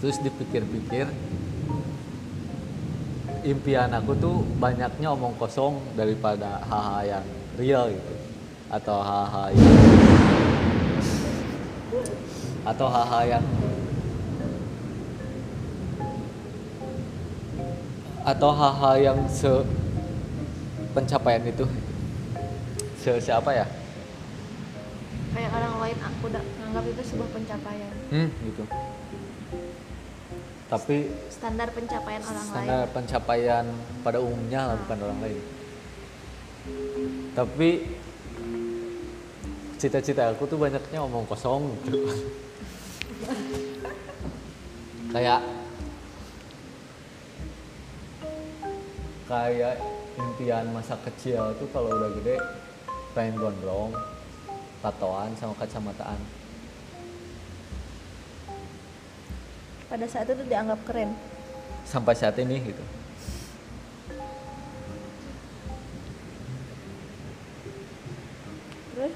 [0.00, 1.08] terus dipikir-pikir
[3.46, 8.12] impian aku tuh banyaknya omong kosong daripada hal-hal yang real gitu.
[8.66, 9.74] Atau hal-hal yang
[12.66, 13.44] atau hal-hal yang
[18.26, 19.52] atau hal-hal yang se
[20.90, 21.64] pencapaian itu.
[22.98, 23.66] Se siapa ya?
[25.30, 27.92] Kayak orang lain aku udah nganggap itu sebuah pencapaian.
[28.10, 28.66] Hmm, gitu
[30.66, 33.66] tapi standar pencapaian orang standar lain pencapaian
[34.02, 35.42] pada umumnya lah bukan orang lain.
[37.36, 37.70] Tapi
[39.78, 42.02] cita-cita aku tuh banyaknya omong kosong gitu.
[45.14, 45.40] Kayak
[49.26, 49.82] kayak
[50.14, 52.38] impian masa kecil tuh kalau udah gede
[53.10, 53.90] pengen gondrong
[54.84, 56.20] tatoan sama kacamataan
[59.86, 61.14] pada saat itu dianggap keren.
[61.86, 62.84] Sampai saat ini gitu.
[68.94, 69.14] Terus?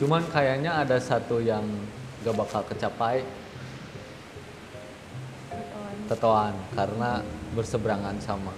[0.00, 1.64] Cuman kayaknya ada satu yang
[2.24, 3.24] gak bakal kecapai.
[6.12, 6.52] Tetoan.
[6.76, 7.24] Karena
[7.56, 8.52] berseberangan sama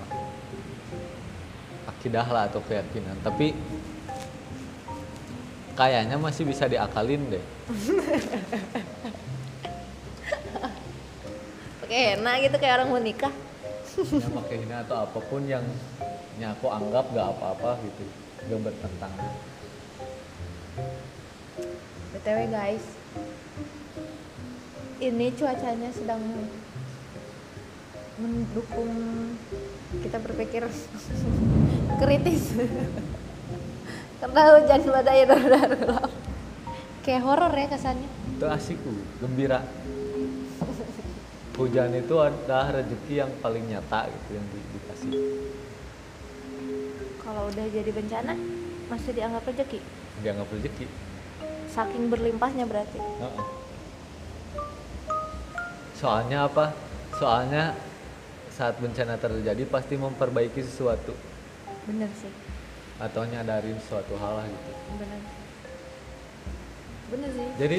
[1.86, 3.14] akidah lah atau keyakinan.
[3.22, 3.54] Tapi
[5.76, 7.44] kayaknya masih bisa diakalin deh
[11.82, 13.28] Oke, enak gitu kayak orang mau nikah.
[14.00, 15.60] ya pakai hina atau apa pun yang
[16.40, 18.04] yang aku anggap gak apa-apa gitu
[18.48, 19.32] gak bertentangan
[22.16, 22.86] BTW guys.
[25.04, 26.22] Ini cuacanya sedang
[28.16, 28.92] mendukung
[30.00, 30.64] kita berpikir
[32.00, 32.56] kritis.
[34.22, 35.70] Karena hujan badai darurat.
[37.02, 38.06] Kayak horor ya kesannya.
[38.32, 38.78] itu asik
[39.18, 39.62] gembira
[41.54, 45.10] hujan itu adalah rezeki yang paling nyata gitu yang di- dikasih
[47.18, 48.34] Kalau udah jadi bencana
[48.88, 49.78] masih dianggap rezeki.
[50.22, 50.86] dianggap rezeki
[51.70, 52.98] Saking berlimpahnya berarti.
[52.98, 53.44] Heeh.
[55.94, 56.74] soalnya apa
[57.14, 57.78] soalnya
[58.50, 61.14] saat bencana terjadi pasti memperbaiki sesuatu
[61.84, 62.30] Bener sih.
[63.00, 64.72] Atau nyadarin suatu hal lah gitu.
[64.98, 65.20] Bener.
[67.12, 67.48] Bener sih.
[67.60, 67.78] jadi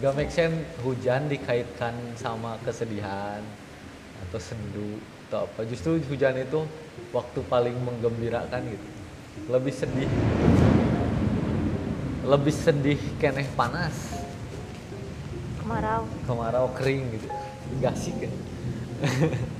[0.00, 3.44] gak make sense hujan dikaitkan sama kesedihan
[4.28, 5.68] atau sendu atau apa.
[5.68, 6.64] Justru hujan itu
[7.12, 8.86] waktu paling menggembirakan gitu.
[9.52, 10.10] Lebih sedih.
[12.24, 14.24] Lebih sedih keneh panas.
[15.60, 16.08] Kemarau.
[16.24, 17.28] kemarau kering gitu.
[17.84, 18.32] Gak asik kan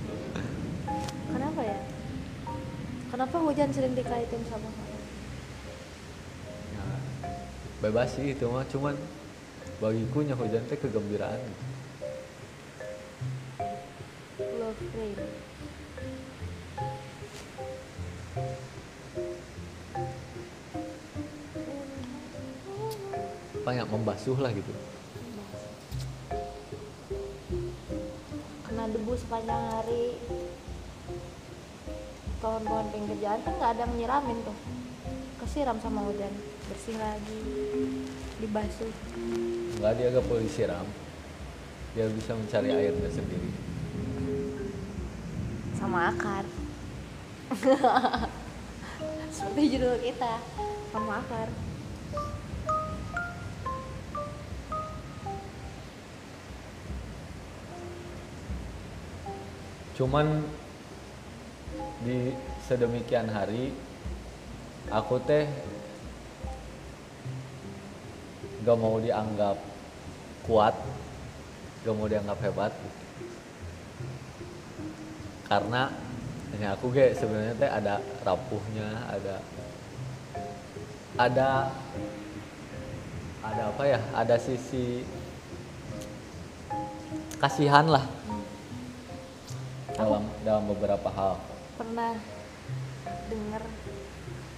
[3.19, 4.71] Kenapa hujan sering dikaitin sama
[6.71, 6.87] ya,
[7.83, 8.95] bebas sih itu mah cuman
[9.83, 11.64] bagiku nya hujan teh kegembiraan gitu.
[14.62, 15.19] Love rain.
[23.66, 24.71] banyak membasuh lah gitu
[28.62, 30.14] Kena debu sepanjang hari.
[32.39, 34.57] Pohon-pohon pinggir jalan kan nggak ada yang nyiramin tuh.
[35.43, 36.30] Kesiram sama hujan,
[36.70, 37.41] bersih lagi,
[38.39, 38.93] dibasuh.
[39.78, 40.86] nggak dia gak perlu disiram
[41.95, 43.51] dia bisa mencari airnya sendiri
[45.78, 46.45] sama akar.
[49.34, 50.43] Seperti judul kita,
[50.91, 51.49] sama akar.
[59.99, 60.47] cuman
[62.05, 62.30] di
[62.66, 63.74] sedemikian hari
[64.88, 65.51] aku teh
[68.62, 69.59] gak mau dianggap
[70.46, 70.74] kuat
[71.82, 72.72] gak mau dianggap hebat.
[75.49, 75.88] Karena
[76.53, 79.36] ini aku ge sebenarnya teh ada rapuhnya ada
[81.18, 81.51] ada
[83.42, 85.03] ada apa ya ada sisi
[87.40, 88.05] kasihan lah
[89.96, 91.47] dalam dalam beberapa hal
[91.79, 92.18] Pernah
[93.31, 93.62] dengar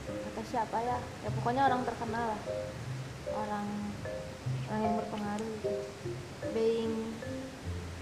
[0.08, 0.98] kata siapa ya?
[1.20, 2.42] Ya pokoknya orang terkenal lah.
[3.36, 3.68] Orang
[4.72, 5.54] orang yang berpengaruh.
[6.56, 7.14] Being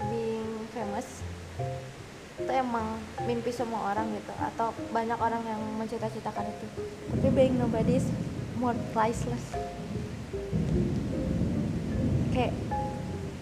[0.07, 1.27] being famous
[2.39, 6.67] itu emang mimpi semua orang gitu atau banyak orang yang mencita-citakan itu
[7.11, 8.07] tapi being nobody is
[8.63, 9.43] more priceless
[12.31, 12.55] kayak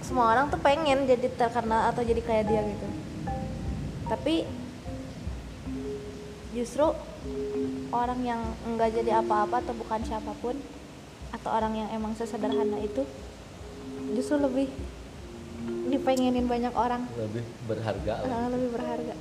[0.01, 2.89] semua orang tuh pengen jadi terkenal atau jadi kayak dia gitu
[4.09, 4.49] tapi
[6.57, 6.87] justru
[7.93, 10.57] orang yang enggak jadi apa-apa atau bukan siapa pun
[11.31, 13.05] atau orang yang emang sesederhana itu
[14.11, 14.73] justru lebih
[15.87, 18.27] dipengenin banyak orang lebih berharga lah.
[18.27, 19.15] eh, lebih berharga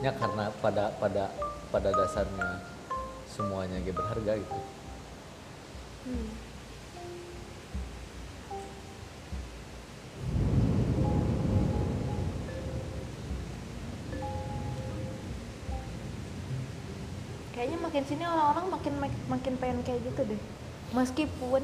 [0.00, 1.28] ya karena pada pada
[1.68, 2.64] pada dasarnya
[3.26, 4.60] semuanya ge berharga gitu
[6.00, 6.32] Hmm.
[17.90, 20.40] Makin sini orang-orang makin mak- makin pengen kayak gitu deh.
[20.94, 21.58] Meskipun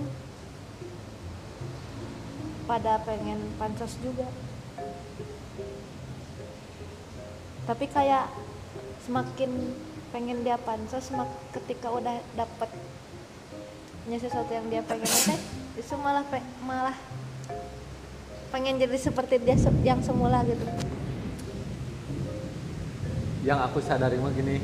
[2.66, 4.26] pada pengen pansos juga.
[7.62, 8.26] Tapi kayak
[9.06, 9.70] semakin
[10.10, 12.74] pengen dia pansos semak ketika udah dapet
[14.18, 15.38] sesuatu yang dia pengen teh
[15.78, 16.94] justru malah pe- malah
[18.54, 20.62] pengen jadi seperti dia se- yang semula gitu
[23.42, 24.62] yang aku sadari mah gini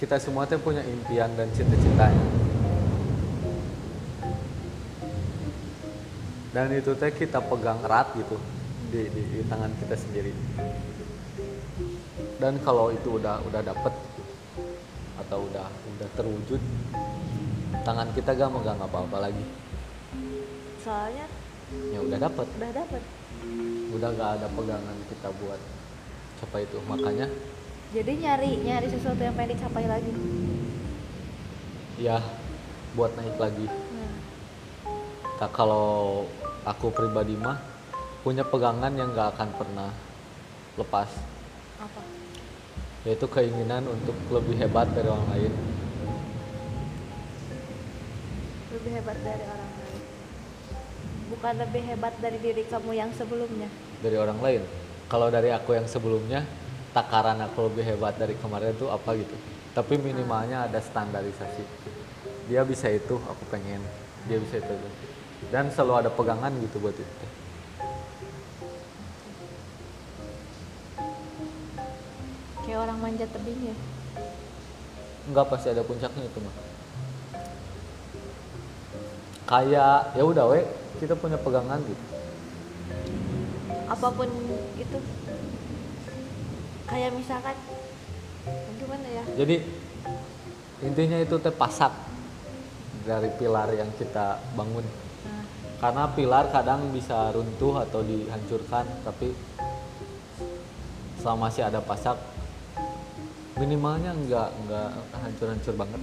[0.00, 2.24] kita semua teh punya impian dan cita-citanya.
[6.56, 8.40] Dan itu teh kita pegang erat gitu
[8.88, 10.32] di, di, di tangan kita sendiri.
[12.40, 13.92] Dan kalau itu udah udah dapet
[15.20, 16.62] atau udah udah terwujud
[17.84, 19.44] tangan kita gak megang apa-apa lagi.
[20.80, 21.28] Soalnya
[21.92, 22.48] ya udah dapet.
[22.56, 23.02] Udah dapet.
[23.92, 25.60] Udah gak ada pegangan kita buat
[26.40, 26.80] capai itu.
[26.88, 27.28] Makanya
[27.90, 30.12] jadi nyari nyari sesuatu yang pengen dicapai lagi.
[31.98, 32.22] Ya
[32.94, 33.66] buat naik lagi.
[33.66, 34.14] Nah,
[35.42, 36.26] tak kalau
[36.62, 37.58] aku pribadi mah
[38.22, 39.90] punya pegangan yang gak akan pernah
[40.78, 41.10] lepas.
[41.82, 42.02] Apa?
[43.02, 45.52] Yaitu keinginan untuk lebih hebat dari orang lain.
[48.70, 50.02] Lebih hebat dari orang lain.
[51.30, 53.66] Bukan lebih hebat dari diri kamu yang sebelumnya.
[53.98, 54.62] Dari orang lain.
[55.10, 56.46] Kalau dari aku yang sebelumnya
[56.90, 59.36] takaran aku lebih hebat dari kemarin itu apa gitu.
[59.70, 61.62] Tapi minimalnya ada standarisasi.
[62.50, 63.82] Dia bisa itu aku pengen.
[64.26, 64.74] Dia bisa itu
[65.48, 67.26] dan selalu ada pegangan gitu buat itu.
[72.68, 73.76] Kayak orang manjat tebing ya?
[75.32, 76.54] Nggak pasti ada puncaknya itu mah
[79.50, 80.62] kayak ya udah we
[81.02, 82.04] kita punya pegangan gitu.
[83.90, 84.30] Apa pun
[84.78, 84.98] itu
[86.90, 87.54] kayak misalkan
[88.74, 89.22] gimana ya?
[89.38, 89.56] Jadi
[90.82, 91.94] intinya itu teh pasak
[93.06, 94.82] dari pilar yang kita bangun.
[94.82, 95.44] Nah,
[95.78, 99.30] karena pilar kadang bisa runtuh atau dihancurkan tapi
[101.22, 102.16] selama masih ada pasak
[103.60, 106.00] minimalnya nggak nggak hancur-hancur banget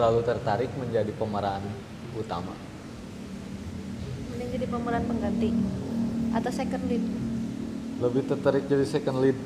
[0.00, 1.60] terlalu tertarik menjadi pemeran
[2.16, 2.56] utama?
[4.32, 5.52] Mending jadi pemeran pengganti
[6.32, 7.04] atau second lead?
[8.00, 9.36] Lebih tertarik jadi second lead.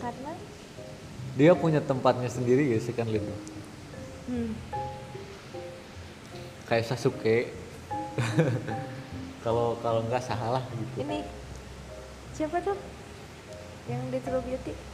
[0.00, 0.32] Karena?
[1.36, 3.20] Dia punya tempatnya sendiri ya second lead.
[4.32, 4.56] Hmm,
[6.72, 7.52] kayak Sasuke.
[9.44, 11.04] Kalau kalau nggak salah gitu.
[11.04, 11.24] Ini
[12.36, 12.76] siapa tuh?
[13.88, 14.89] Yang di True Beauty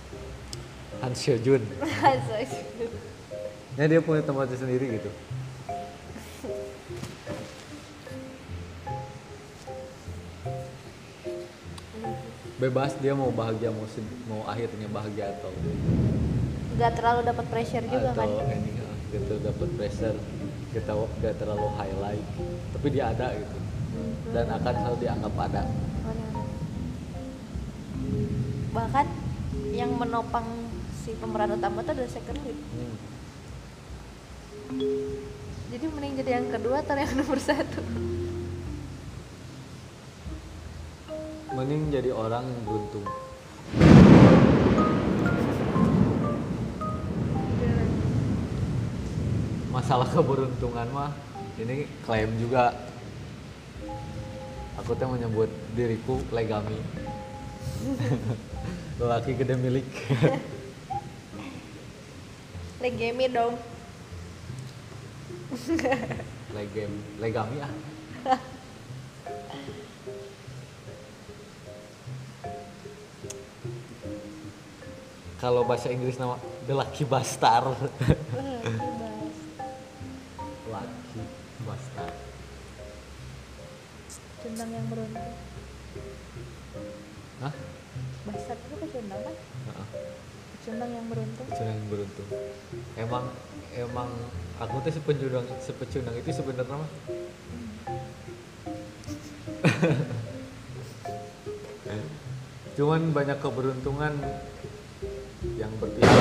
[1.04, 1.62] Han Seo Jun
[2.28, 2.46] Sorry.
[3.76, 5.10] ya dia punya tempatnya sendiri gitu.
[12.56, 13.84] Bebas dia mau bahagia mau
[14.24, 15.52] mau akhirnya bahagia atau
[16.76, 18.28] nggak terlalu dapat pressure juga kan?
[18.28, 20.16] atau ending ah, gitu dapat pressure
[20.76, 20.92] kita
[21.24, 22.26] gak terlalu highlight
[22.72, 23.58] tapi dia ada gitu.
[24.32, 25.62] Dan akan selalu dianggap ada.
[28.76, 29.06] Bahkan
[29.72, 30.65] yang menopang
[31.06, 32.58] si pemeran utama itu adalah second lead.
[32.74, 32.96] Hmm.
[35.70, 37.78] jadi mending jadi yang kedua atau yang nomor satu?
[41.54, 43.06] Mending jadi orang yang beruntung.
[49.70, 51.14] Masalah keberuntungan mah
[51.62, 52.74] ini klaim juga.
[54.82, 56.82] Aku tuh menyebut diriku legami.
[58.98, 59.86] Lelaki gede milik
[62.80, 63.54] legemi dong.
[66.52, 67.72] Legem legami ah.
[75.36, 77.76] Kalau bahasa Inggris nama the lucky bastard
[103.16, 104.12] banyak keberuntungan
[105.56, 106.20] yang berpihak.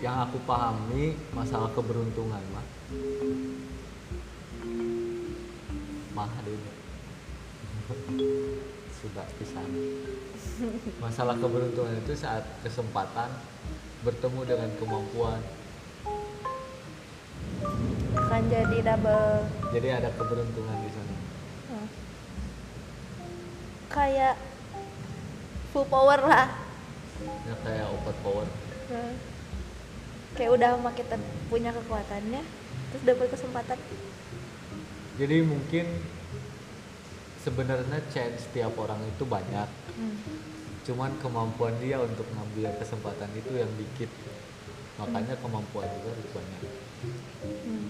[0.00, 2.66] Yang aku pahami masalah keberuntungan mah.
[6.16, 6.56] Mah aduh.
[9.02, 9.66] sudah pisan
[11.02, 13.34] masalah keberuntungan itu saat kesempatan
[14.06, 15.42] bertemu dengan kemampuan
[18.32, 19.44] akan jadi double.
[19.76, 21.14] Jadi ada keberuntungan di sana.
[21.68, 21.86] Hah.
[23.92, 24.34] kayak
[25.68, 26.48] full power lah.
[27.44, 28.48] Ya kayak obat power.
[28.88, 29.12] Nah,
[30.32, 31.20] kayak udah kita
[31.52, 32.40] punya kekuatannya
[32.88, 33.76] terus dapat kesempatan.
[35.20, 35.84] Jadi mungkin
[37.44, 39.68] sebenarnya chance tiap orang itu banyak.
[39.92, 40.16] Hmm.
[40.82, 44.08] cuman kemampuan dia untuk ngambil kesempatan itu yang dikit.
[44.98, 46.62] Makanya kemampuan juga harus banyak.
[47.62, 47.86] Hmm.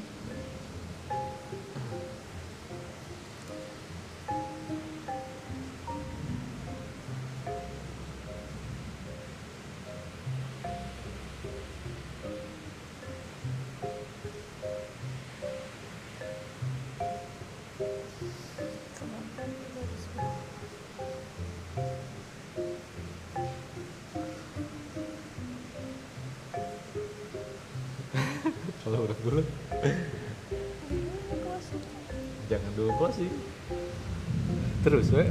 [34.83, 35.23] Terus we?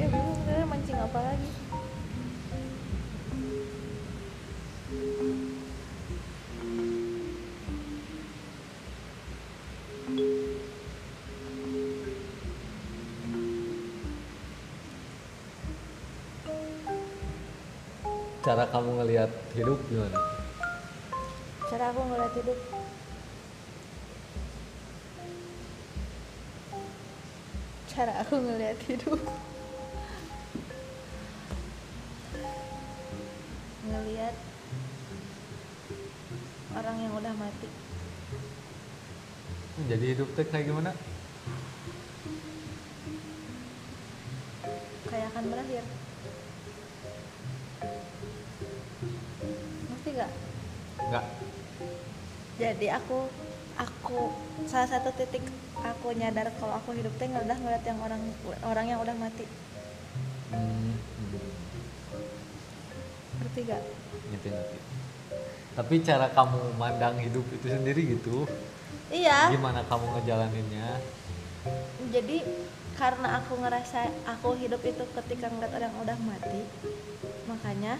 [0.00, 1.50] Ya bingung sebenarnya mancing apa lagi?
[18.40, 20.16] Cara kamu ngelihat hidup gimana?
[21.68, 22.56] Cara aku ngeliat hidup
[27.98, 29.18] cara aku ngeliat hidup.
[33.90, 34.34] Ngeliat
[36.78, 37.66] orang yang udah mati.
[39.90, 40.94] Jadi hidup teh kayak gimana?
[45.10, 45.84] Kayak akan berakhir.
[49.90, 50.30] Ngerti gak
[51.02, 51.24] nggak.
[52.62, 53.26] Jadi aku
[53.74, 55.40] aku salah satu titik
[55.80, 58.20] aku nyadar kalau aku hidup teh udah ngeliat yang orang
[58.68, 59.48] orang yang udah mati.
[63.40, 63.82] Ngerti gak
[64.28, 64.78] ngerti ngerti.
[65.72, 68.44] Tapi cara kamu mandang hidup itu sendiri gitu
[69.08, 69.48] iya.
[69.48, 71.00] gimana kamu ngejalaninnya?
[72.12, 72.44] Jadi
[72.98, 76.66] karena aku ngerasa aku hidup itu ketika ngeliat orang udah mati
[77.46, 77.94] makanya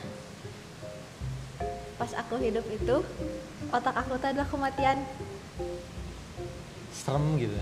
[1.94, 3.06] pas aku hidup itu
[3.70, 4.98] otak aku tuh adalah kematian
[7.08, 7.56] serem gitu.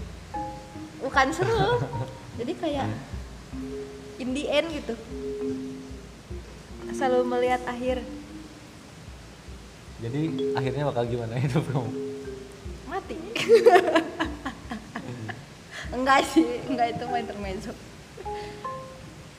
[1.06, 1.78] Bukan seru.
[2.42, 2.90] Jadi kayak
[4.18, 4.98] in the end gitu.
[6.90, 8.02] Selalu melihat akhir.
[10.02, 10.20] Jadi
[10.58, 11.90] akhirnya bakal gimana hidup kamu?
[12.90, 13.16] Mati.
[15.96, 17.72] Enggak sih enggak itu mah intermezzo.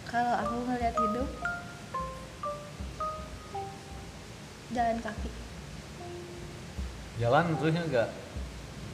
[0.08, 1.30] Kalau aku ngeliat hidup
[4.72, 5.30] jalan kaki.
[7.20, 8.10] Jalan terusnya nggak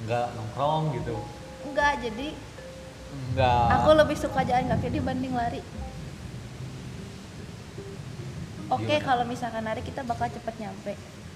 [0.04, 1.16] nggak nongkrong gitu.
[1.64, 2.28] Enggak jadi
[3.34, 3.66] nggak.
[3.80, 5.62] aku lebih suka jalan kaki dibanding lari.
[8.72, 9.06] Oke Gimana?
[9.06, 10.94] kalau misalkan lari kita bakal cepet nyampe.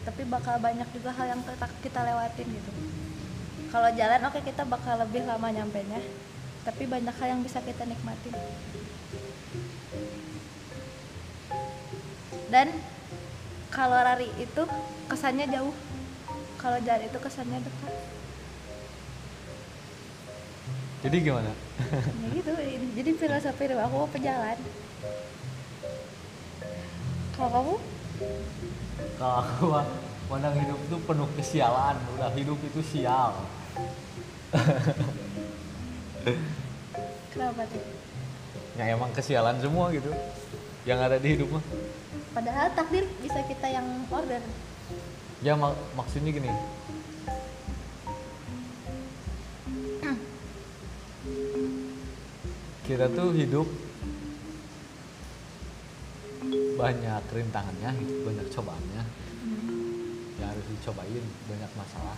[0.08, 2.72] Tapi bakal banyak juga hal yang kita, kita lewatin gitu.
[3.68, 6.00] Kalau jalan oke kita bakal lebih lama nyampe nya
[6.68, 8.36] tapi banyak hal yang bisa kita nikmatin.
[12.52, 12.76] Dan
[13.72, 14.64] kalau lari itu
[15.08, 15.72] kesannya jauh.
[16.60, 17.94] Kalau jalan itu kesannya dekat
[21.08, 21.52] jadi gimana?
[22.20, 22.52] Ya gitu
[23.00, 24.60] jadi filosofi hidup aku pejalan.
[27.32, 27.74] Kalau kamu?
[29.16, 29.88] Kalau aku mah
[30.28, 31.96] pandang hidup itu penuh kesialan.
[32.20, 33.40] Udah hidup itu sial.
[37.32, 37.84] Kenapa tuh?
[38.76, 40.12] Ya emang kesialan semua gitu
[40.84, 41.64] yang ada di hidup mah.
[42.36, 44.44] Padahal takdir bisa kita yang order.
[45.40, 46.52] Ya mak- maksudnya gini
[52.88, 53.68] kita tuh hidup
[56.80, 57.92] banyak rintangannya
[58.24, 59.04] banyak cobaannya.
[60.40, 62.16] Yang harus dicobain banyak masalah.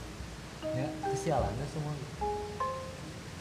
[0.78, 1.98] Ya kesialannya semua.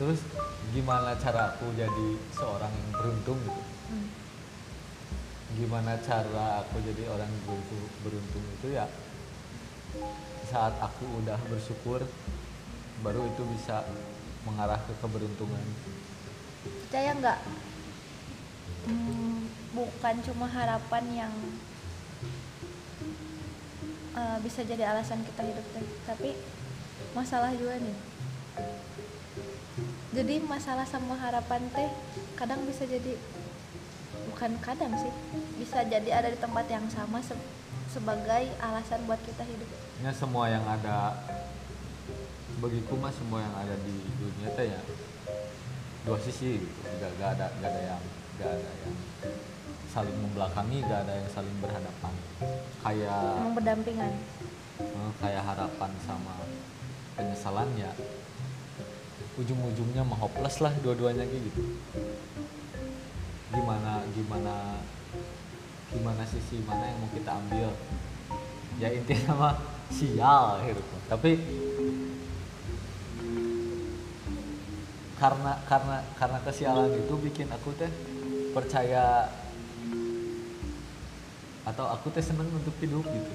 [0.00, 0.24] Terus
[0.72, 3.62] gimana cara aku jadi seorang yang beruntung gitu?
[3.92, 4.08] Hmm.
[5.56, 8.84] gimana cara aku jadi orang beruntung, beruntung itu ya
[10.44, 12.04] saat aku udah bersyukur
[13.00, 13.80] baru itu bisa
[14.44, 15.64] mengarah ke keberuntungan
[16.88, 17.40] percaya nggak?
[18.88, 19.44] Hmm,
[19.76, 21.32] bukan cuma harapan yang
[24.16, 25.68] uh, bisa jadi alasan kita hidup
[26.08, 26.32] tapi
[27.12, 27.92] masalah juga nih.
[30.16, 31.92] Jadi masalah sama harapan teh
[32.40, 33.20] kadang bisa jadi
[34.32, 35.12] bukan kadang sih
[35.60, 37.36] bisa jadi ada di tempat yang sama se-
[37.92, 39.68] sebagai alasan buat kita hidup.
[40.00, 41.20] Ya semua yang ada
[42.64, 44.80] bagiku mah semua yang ada di dunia teh ya
[46.06, 46.78] dua sisi gitu.
[47.02, 48.02] Gak, gak ada gak ada yang
[48.38, 48.96] gak ada yang
[49.88, 52.14] saling membelakangi gak ada yang saling berhadapan.
[52.84, 54.12] Kayak emang berdampingan?
[54.78, 56.34] Eh, kayak harapan sama
[57.18, 57.90] penyesalan ya
[59.38, 61.62] ujung-ujungnya mah hopeless lah dua-duanya gitu.
[63.54, 64.82] Gimana gimana
[65.94, 67.70] gimana sisi mana yang mau kita ambil?
[68.78, 69.54] Ya intinya mah
[69.90, 70.82] sial gitu.
[71.06, 71.38] Tapi
[75.18, 77.90] karena karena karena kesialan itu bikin aku teh
[78.54, 79.26] percaya
[81.66, 83.32] atau aku teh seneng untuk hidup gitu.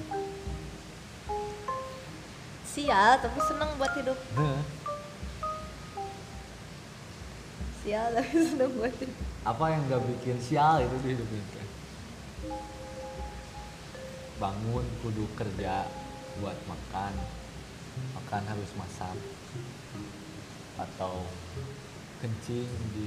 [2.64, 4.18] Sial tapi seneng buat hidup.
[4.34, 4.64] Nah,
[7.84, 9.16] sial tapi seneng buat hidup.
[9.44, 11.62] Apa yang gak bikin sial itu di hidup ini?
[14.40, 15.84] Bangun kudu kerja
[16.40, 17.12] buat makan.
[17.94, 19.14] Makan harus masak
[20.78, 21.22] atau
[22.22, 23.06] kencing di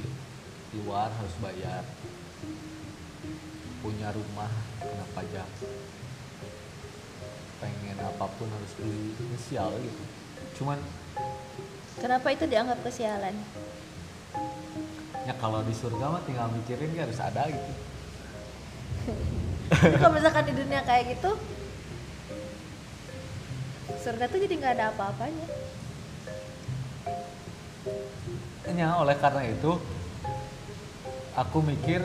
[0.83, 1.83] luar harus bayar.
[3.81, 4.51] Punya rumah
[4.81, 5.49] kena pajak.
[7.57, 10.03] Pengen apa pun harus beli Ini sial gitu.
[10.61, 10.77] Cuman
[11.97, 13.35] kenapa itu dianggap kesialan?
[15.25, 17.73] Ya kalau di surga mah tinggal mikirin ya harus ada gitu.
[19.99, 21.35] Kalau misalkan di dunia kayak gitu
[24.07, 25.47] surga tuh jadi nggak ada apa-apanya
[28.77, 29.79] Ya, oleh karena itu
[31.33, 32.03] aku mikir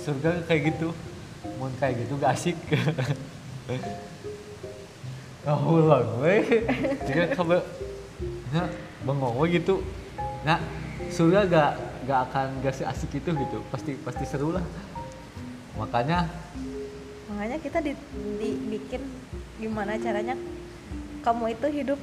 [0.00, 0.96] surga kayak gitu.
[1.60, 2.56] Mau kayak gitu gak asik.
[5.44, 6.64] Kahulang we.
[7.04, 7.60] Jika kabe
[8.50, 8.64] nya
[9.04, 9.84] bengong we gitu.
[10.46, 10.56] Nah,
[11.12, 11.72] surga gak
[12.08, 13.58] gak akan gak asik itu gitu.
[13.68, 14.64] Pasti pasti seru lah.
[15.76, 16.28] Makanya
[17.30, 17.92] makanya kita di,
[18.36, 19.00] dibikin
[19.56, 20.34] gimana caranya
[21.22, 22.00] kamu itu hidup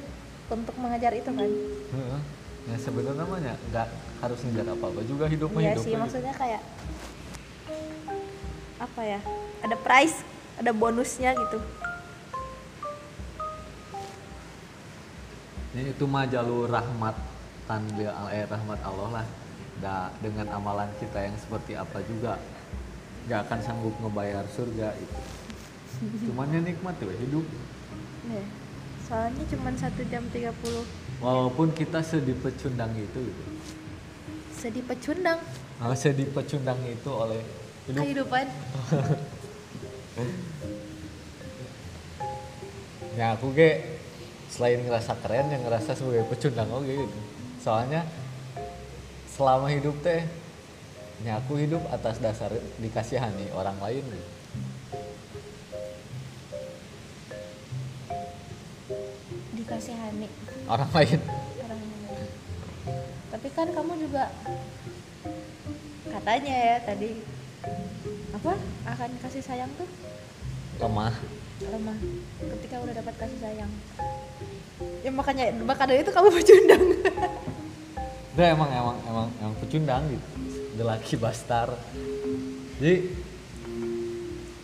[0.48, 1.50] untuk mengejar itu kan
[1.92, 2.20] heeh,
[2.68, 3.88] ya sebenarnya namanya nggak
[4.20, 6.00] harus ngejar apa-apa juga hidup iya hidup sih gitu.
[6.04, 6.62] maksudnya kayak
[8.78, 9.20] apa ya
[9.64, 10.20] ada price
[10.60, 11.58] ada bonusnya gitu
[15.68, 17.14] Ini itu mah jalur rahmat
[17.68, 19.26] tanbil eh, rahmat Allah lah.
[19.78, 22.34] Da, dengan amalan kita yang seperti apa juga
[23.30, 25.20] nggak akan sanggup ngebayar surga itu.
[26.26, 27.46] Cuman ya nikmat tuh hidup.
[28.26, 28.44] Iya.
[29.08, 30.52] soalnya cuma satu jam 30
[31.18, 33.42] Walaupun kita sedih pecundang itu gitu.
[34.54, 35.38] sedih pecundang
[35.78, 37.38] Nah, sedih pecundang itu oleh
[37.86, 38.02] hidup.
[38.02, 38.46] kehidupan
[43.18, 43.98] Ya aku ge
[44.46, 47.18] selain ngerasa keren yang ngerasa sebagai pecundang oke gitu.
[47.58, 48.06] Soalnya
[49.26, 50.22] selama hidup teh
[51.26, 54.37] ya aku hidup atas dasar dikasihani orang lain gitu.
[59.68, 60.28] Dikasihani
[60.64, 61.20] orang lain.
[61.60, 62.24] Orang lain.
[63.28, 64.32] tapi kan kamu juga
[66.08, 67.20] katanya ya tadi
[68.32, 68.56] apa?
[68.88, 69.84] Akan kasih sayang tuh?
[70.80, 71.12] Lemah.
[71.68, 71.98] Lemah.
[72.56, 73.68] Ketika udah dapat kasih sayang.
[75.04, 76.84] Ya makanya maka dari itu kamu pecundang.
[78.38, 80.28] Udah emang emang emang emang pecundang gitu.
[80.78, 81.74] Lelaki bastar
[82.78, 83.10] jadi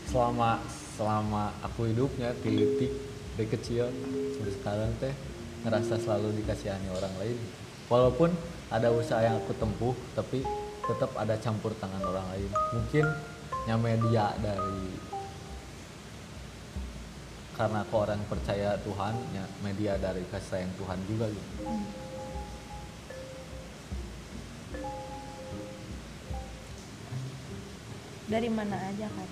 [0.06, 0.62] selama
[0.94, 2.94] selama aku hidupnya tilitik
[3.34, 3.90] dari kecil
[4.38, 5.14] sampai sekarang teh
[5.66, 7.38] ngerasa selalu dikasihani orang lain.
[7.90, 8.30] Walaupun
[8.70, 10.46] ada usaha yang aku tempuh tapi
[10.86, 12.50] tetap ada campur tangan orang lain.
[12.78, 13.04] Mungkin
[13.66, 14.94] yang media dari
[17.54, 21.50] karena aku orang percaya Tuhan ya media dari kasih sayang Tuhan juga gitu.
[28.24, 29.28] Dari mana aja kan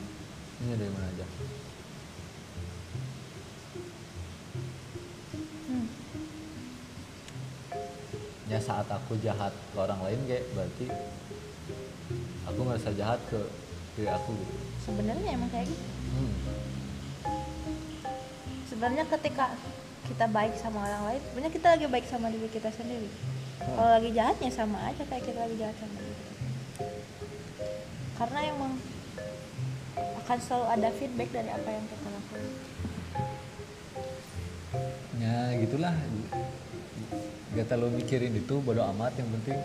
[0.62, 1.26] ini dari mana aja
[8.52, 10.86] ya saat aku jahat ke orang lain kayak berarti
[12.44, 13.40] aku ngerasa jahat ke
[13.96, 14.54] diri aku gitu.
[14.84, 15.86] Sebenarnya emang kayak gitu.
[16.12, 16.34] Hmm.
[18.68, 19.56] sebenarnya ketika
[20.04, 23.08] kita baik sama orang lain sebenarnya kita lagi baik sama diri kita sendiri.
[23.62, 23.78] Hmm.
[23.78, 26.22] kalau lagi jahatnya sama aja kayak kita lagi jahat sama diri
[28.18, 28.72] karena emang
[30.22, 32.42] akan selalu ada feedback dari apa yang kita lakukan.
[35.18, 35.94] Ya gitulah
[37.52, 39.58] gak terlalu mikirin itu bodo amat yang penting.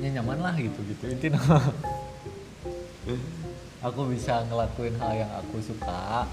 [0.00, 1.04] Ya nyaman lah gitu gitu.
[1.10, 1.40] Intinya
[3.86, 6.30] aku bisa ngelakuin hal yang aku suka.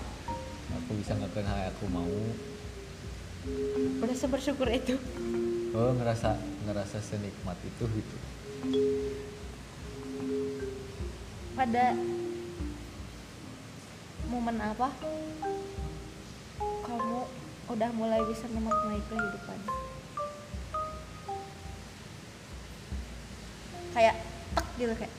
[0.84, 2.18] Aku bisa ngelakuin hal yang aku mau.
[4.04, 4.96] Udah sebersyukur itu.
[5.74, 6.38] Oh ngerasa
[6.70, 8.16] ngerasa senikmat itu gitu.
[11.58, 11.98] Pada
[14.28, 14.92] momen apa
[16.60, 17.20] kamu
[17.68, 19.60] udah mulai bisa memaknai kehidupan.
[23.92, 24.16] Kayak
[24.54, 25.14] tek gitu kayak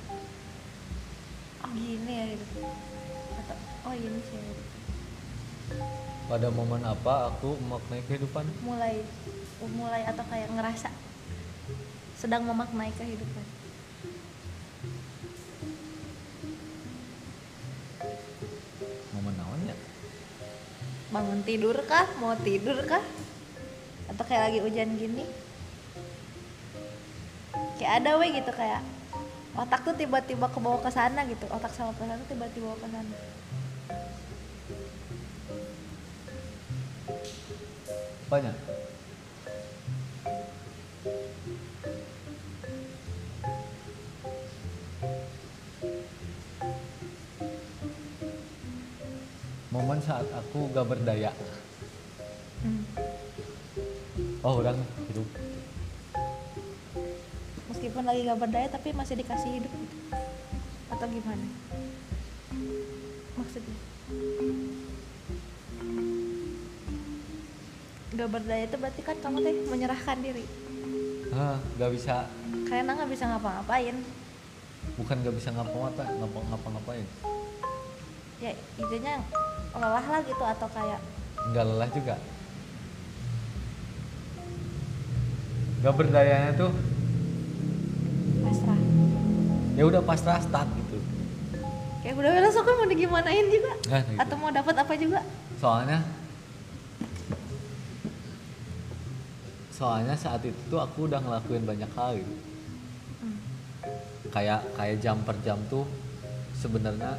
[1.67, 2.45] oh gini ya gitu.
[3.43, 3.57] Atau
[3.87, 4.63] oh iya ini sih gitu.
[6.29, 8.45] pada momen apa aku memaknai kehidupan?
[8.65, 9.05] Mulai
[9.75, 10.89] mulai atau kayak ngerasa
[12.19, 13.47] sedang memaknai kehidupan.
[19.15, 19.75] Momen awalnya
[21.09, 22.07] bangun tidur kah?
[22.21, 23.01] Mau tidur kah?
[24.09, 25.25] Atau kayak lagi hujan gini?
[27.81, 28.83] Kayak ada weh gitu kayak
[29.59, 31.47] otak tuh tiba-tiba ke bawah ke sana gitu.
[31.49, 33.17] Otak sama perasaan tuh tiba-tiba ke sana.
[38.29, 38.57] Banyak
[49.79, 51.31] momen saat aku gak berdaya.
[52.67, 52.83] Hmm.
[54.43, 54.75] oh orang
[55.07, 55.29] hidup.
[57.71, 59.97] Meskipun lagi gak berdaya tapi masih dikasih hidup gitu.
[60.91, 61.47] Atau gimana?
[63.39, 63.79] Maksudnya?
[68.19, 70.43] Gak berdaya itu berarti kan kamu teh menyerahkan diri.
[71.31, 72.27] Ah gak bisa.
[72.67, 73.95] Karena nggak bisa ngapa-ngapain.
[74.99, 77.07] Bukan gak bisa ngapa-ngapa ngapa ngapa-ngapain
[78.39, 79.19] ya intinya
[79.79, 81.01] lelah lah gitu atau kayak
[81.55, 82.17] nggak lelah juga.
[85.79, 86.75] Gak berdayanya tuh.
[88.43, 88.81] Pasrah.
[89.79, 90.99] Ya udah pasrah start gitu.
[92.03, 93.73] Kayak udah besok kan mau digimanain juga?
[93.87, 94.19] Nah, gitu.
[94.19, 95.21] atau mau dapat apa juga?
[95.63, 96.03] Soalnya
[99.71, 102.35] soalnya saat itu tuh aku udah ngelakuin banyak hal gitu.
[103.23, 103.39] Hmm.
[104.35, 105.87] kayak kayak jam per jam tuh
[106.59, 107.15] sebenarnya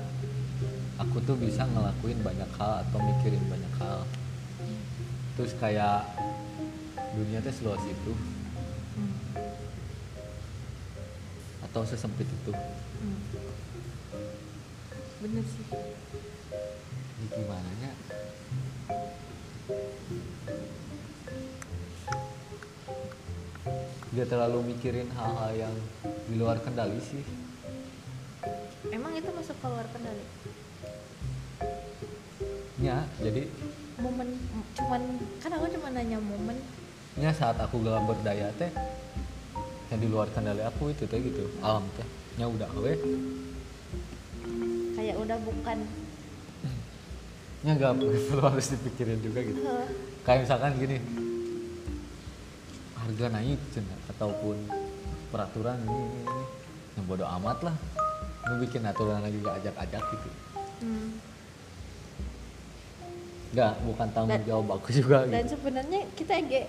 [1.00, 4.04] aku tuh bisa ngelakuin banyak hal atau mikirin banyak hal.
[5.40, 6.04] Terus kayak
[7.16, 8.14] dunia teh seluas itu.
[9.00, 9.16] Hmm.
[11.70, 12.52] atau sesempit itu.
[12.52, 13.20] Hmm.
[15.24, 15.66] bener sih.
[17.20, 17.92] Ini gimana nya
[24.10, 25.76] dia terlalu mikirin hal-hal yang
[26.28, 27.24] di luar kendali sih.
[28.90, 30.26] Emang itu masuk keluar kendali
[32.80, 33.44] nya jadi
[34.00, 34.40] momen
[34.76, 35.02] cuman
[35.44, 36.56] kan aku cuma nanya momen
[37.20, 38.72] nya saat aku gak berdaya teh
[39.92, 42.08] yang di luar kendali aku itu teh gitu alam teh
[42.40, 42.96] nya udah we.
[44.96, 45.78] Kayak udah bukan.
[47.68, 49.60] Nya gak perlu harus dipikirin juga gitu.
[50.24, 51.04] Kayak misalkan gini
[52.96, 54.56] harga naik cina ataupun
[55.36, 56.44] peraturan ini ini, ini.
[56.96, 57.76] yang bodoh amat lah.
[58.48, 60.30] Lu bikin aturan lagi gak ajak-ajak gitu.
[60.80, 61.20] Hmm.
[63.50, 66.64] Nggak bukan tanggung Dan- jawab aku juga dan gitu sebenarnya kita ge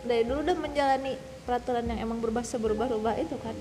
[0.00, 1.12] dari dulu udah menjalani
[1.44, 3.56] peraturan yang emang berubah berubah-ubah itu kan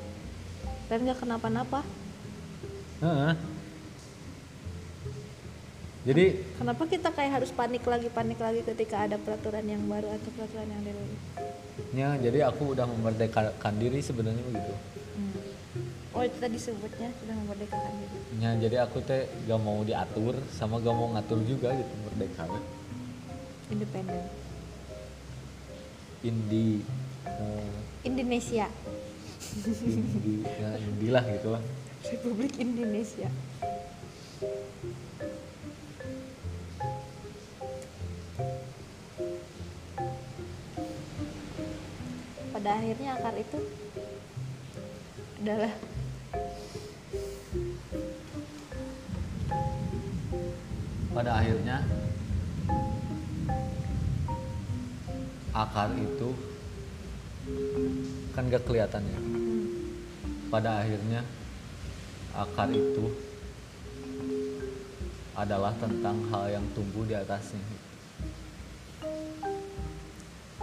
[0.88, 1.84] dan nggak kenapa-napa
[3.03, 3.34] Heeh.
[6.07, 6.26] jadi
[6.56, 10.68] kenapa kita kayak harus panik lagi panik lagi ketika ada peraturan yang baru atau peraturan
[10.68, 11.03] yang dulu
[11.90, 14.74] nya jadi aku udah memerdekakan diri sebenarnya begitu.
[16.20, 18.18] Oh itu tadi sebutnya sudah memerdekakan diri.
[18.44, 22.44] Nya jadi aku teh gak mau diatur sama gak mau ngatur juga gitu merdeka
[23.72, 24.24] independen.
[26.20, 26.84] Indi
[27.24, 28.68] eh, Indonesia.
[29.64, 31.64] Indi ya indi lah gitu lah.
[32.04, 33.32] Republik Indonesia.
[42.52, 43.60] Pada akhirnya akar itu
[45.40, 45.72] adalah
[51.20, 51.84] pada akhirnya
[55.52, 56.32] akar itu
[58.32, 59.20] kan gak kelihatan ya
[60.48, 61.28] pada akhirnya
[62.32, 63.12] akar itu
[65.36, 67.68] adalah tentang hal yang tumbuh di atasnya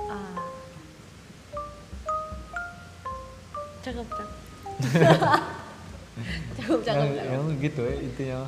[0.08, 0.40] ah.
[3.84, 5.20] cakep cakep
[6.56, 7.28] cakep cakep, yang, cakep.
[7.28, 8.40] yang gitu ya intinya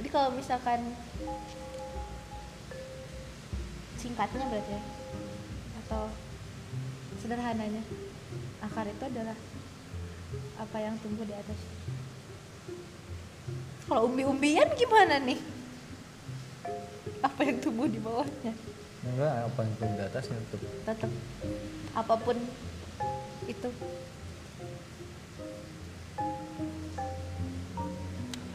[0.00, 0.80] Jadi kalau misalkan
[3.98, 4.82] singkatnya berarti ya,
[5.86, 6.10] atau
[7.22, 7.82] sederhananya
[8.60, 9.36] akar itu adalah
[10.60, 11.60] apa yang tumbuh di atas.
[13.84, 15.40] Kalau umbi-umbian gimana nih?
[17.24, 18.52] Apa yang tumbuh di bawahnya?
[19.04, 21.10] enggak apa yang tumbuh di atasnya tetap Tetap
[21.92, 22.36] apa pun
[23.44, 23.68] itu.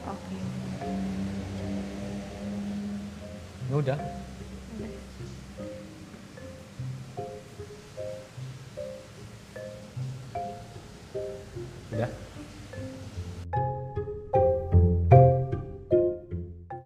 [0.10, 0.49] Oke.
[3.70, 4.29] Ya udah.